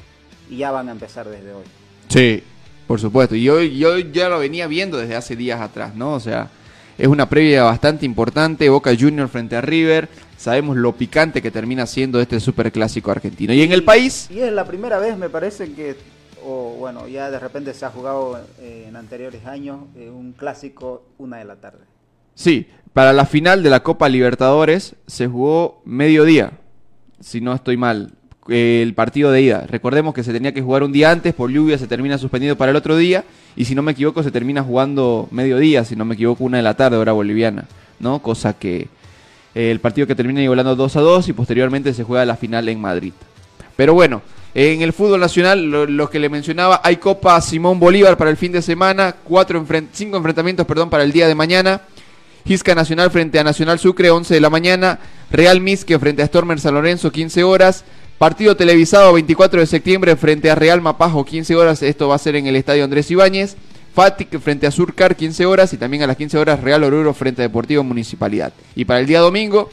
[0.51, 1.65] y ya van a empezar desde hoy.
[2.09, 2.43] Sí,
[2.87, 3.35] por supuesto.
[3.35, 6.15] Y yo, yo ya lo venía viendo desde hace días atrás, ¿no?
[6.15, 6.51] O sea,
[6.97, 10.09] Es una previa bastante importante, Boca Junior frente a River.
[10.37, 13.53] Sabemos lo picante que termina siendo este superclásico argentino.
[13.53, 15.97] Y en el país, Y es la primera vez, me parece que,
[16.45, 21.05] o bueno, ya de repente se ha jugado eh, en anteriores años eh, un clásico
[21.19, 21.85] una de la tarde.
[22.35, 26.53] sí, para la final de la Copa Libertadores se jugó mediodía,
[27.21, 28.15] si no estoy mal,
[28.49, 29.67] el partido de ida.
[29.69, 32.71] Recordemos que se tenía que jugar un día antes, por lluvia se termina suspendido para
[32.71, 33.25] el otro día,
[33.57, 36.63] y si no me equivoco se termina jugando mediodía, si no me equivoco una de
[36.63, 37.67] la tarde, hora boliviana,
[38.01, 38.21] ¿no?
[38.21, 38.89] Cosa que
[39.55, 42.69] eh, el partido que termina igualando 2 a 2 y posteriormente se juega la final
[42.69, 43.13] en Madrid.
[43.77, 44.23] Pero bueno,
[44.55, 48.51] en el fútbol nacional, lo, que le mencionaba, hay Copa Simón Bolívar para el fin
[48.53, 51.83] de semana, cuatro enfren- cinco enfrentamientos perdón, para el día de mañana.
[52.47, 54.99] Gisca Nacional frente a Nacional Sucre, 11 de la mañana.
[55.31, 57.85] Real Misque frente a Stormer San Lorenzo, 15 horas.
[58.19, 61.85] Partido televisado 24 de septiembre frente a Real Mapajo, 15 horas.
[61.85, 63.55] Esto va a ser en el estadio Andrés Ibáñez.
[63.95, 65.73] Fatic frente a Surcar, 15 horas.
[65.73, 68.53] Y también a las 15 horas Real Oruro frente a Deportivo Municipalidad.
[68.75, 69.71] Y para el día domingo,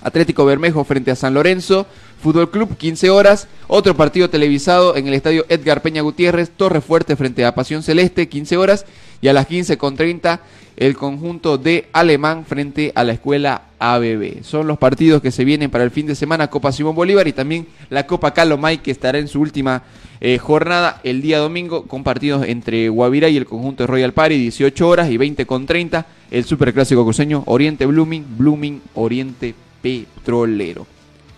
[0.00, 1.86] Atlético Bermejo frente a San Lorenzo,
[2.22, 7.14] Fútbol Club 15 horas, otro partido televisado en el estadio Edgar Peña Gutiérrez, Torre Fuerte
[7.14, 8.86] frente a Pasión Celeste 15 horas
[9.20, 10.40] y a las 15 con 30
[10.76, 14.42] el conjunto de Alemán frente a la escuela ABB.
[14.42, 17.32] Son los partidos que se vienen para el fin de semana, Copa Simón Bolívar y
[17.32, 19.82] también la Copa Calomay que estará en su última
[20.20, 24.38] eh, jornada el día domingo con partidos entre Guavirá y el conjunto de Royal Party
[24.38, 30.86] 18 horas y 20 con 30 el superclásico cruceño Oriente Blooming, Blooming Oriente Petrolero.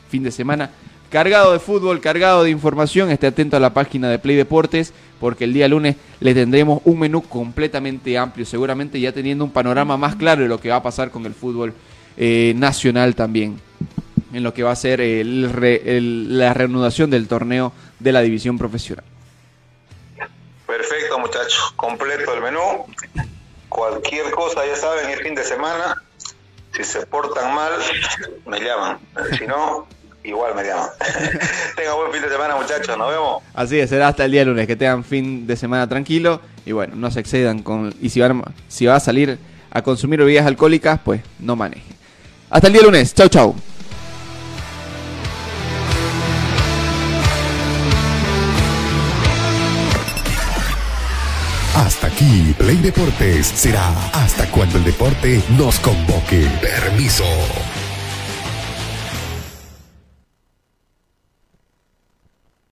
[0.09, 0.70] Fin de semana
[1.11, 3.11] cargado de fútbol, cargado de información.
[3.11, 6.98] Esté atento a la página de Play Deportes porque el día lunes le tendremos un
[6.98, 10.82] menú completamente amplio, seguramente ya teniendo un panorama más claro de lo que va a
[10.82, 11.74] pasar con el fútbol
[12.16, 13.61] eh, nacional también,
[14.32, 19.04] en lo que va a ser la reanudación del torneo de la división profesional.
[20.66, 21.72] Perfecto, muchachos.
[21.76, 22.86] Completo el menú.
[23.68, 26.02] Cualquier cosa, ya saben, es fin de semana.
[26.72, 27.72] Si se portan mal,
[28.46, 28.98] me llaman.
[29.36, 29.88] Si no,
[30.28, 30.88] igual me llaman.
[31.76, 32.96] Tengan buen fin de semana, muchachos.
[32.96, 33.42] Nos vemos.
[33.54, 36.94] Así es, será hasta el día lunes, que tengan fin de semana tranquilo y bueno,
[36.96, 39.38] no se excedan con y si van si va a salir
[39.70, 41.82] a consumir bebidas alcohólicas, pues no maneje.
[42.50, 43.14] Hasta el día lunes.
[43.14, 43.54] Chau, chau.
[51.74, 56.46] Hasta aquí, Play Deportes será hasta cuando el deporte nos convoque.
[56.60, 57.24] Permiso.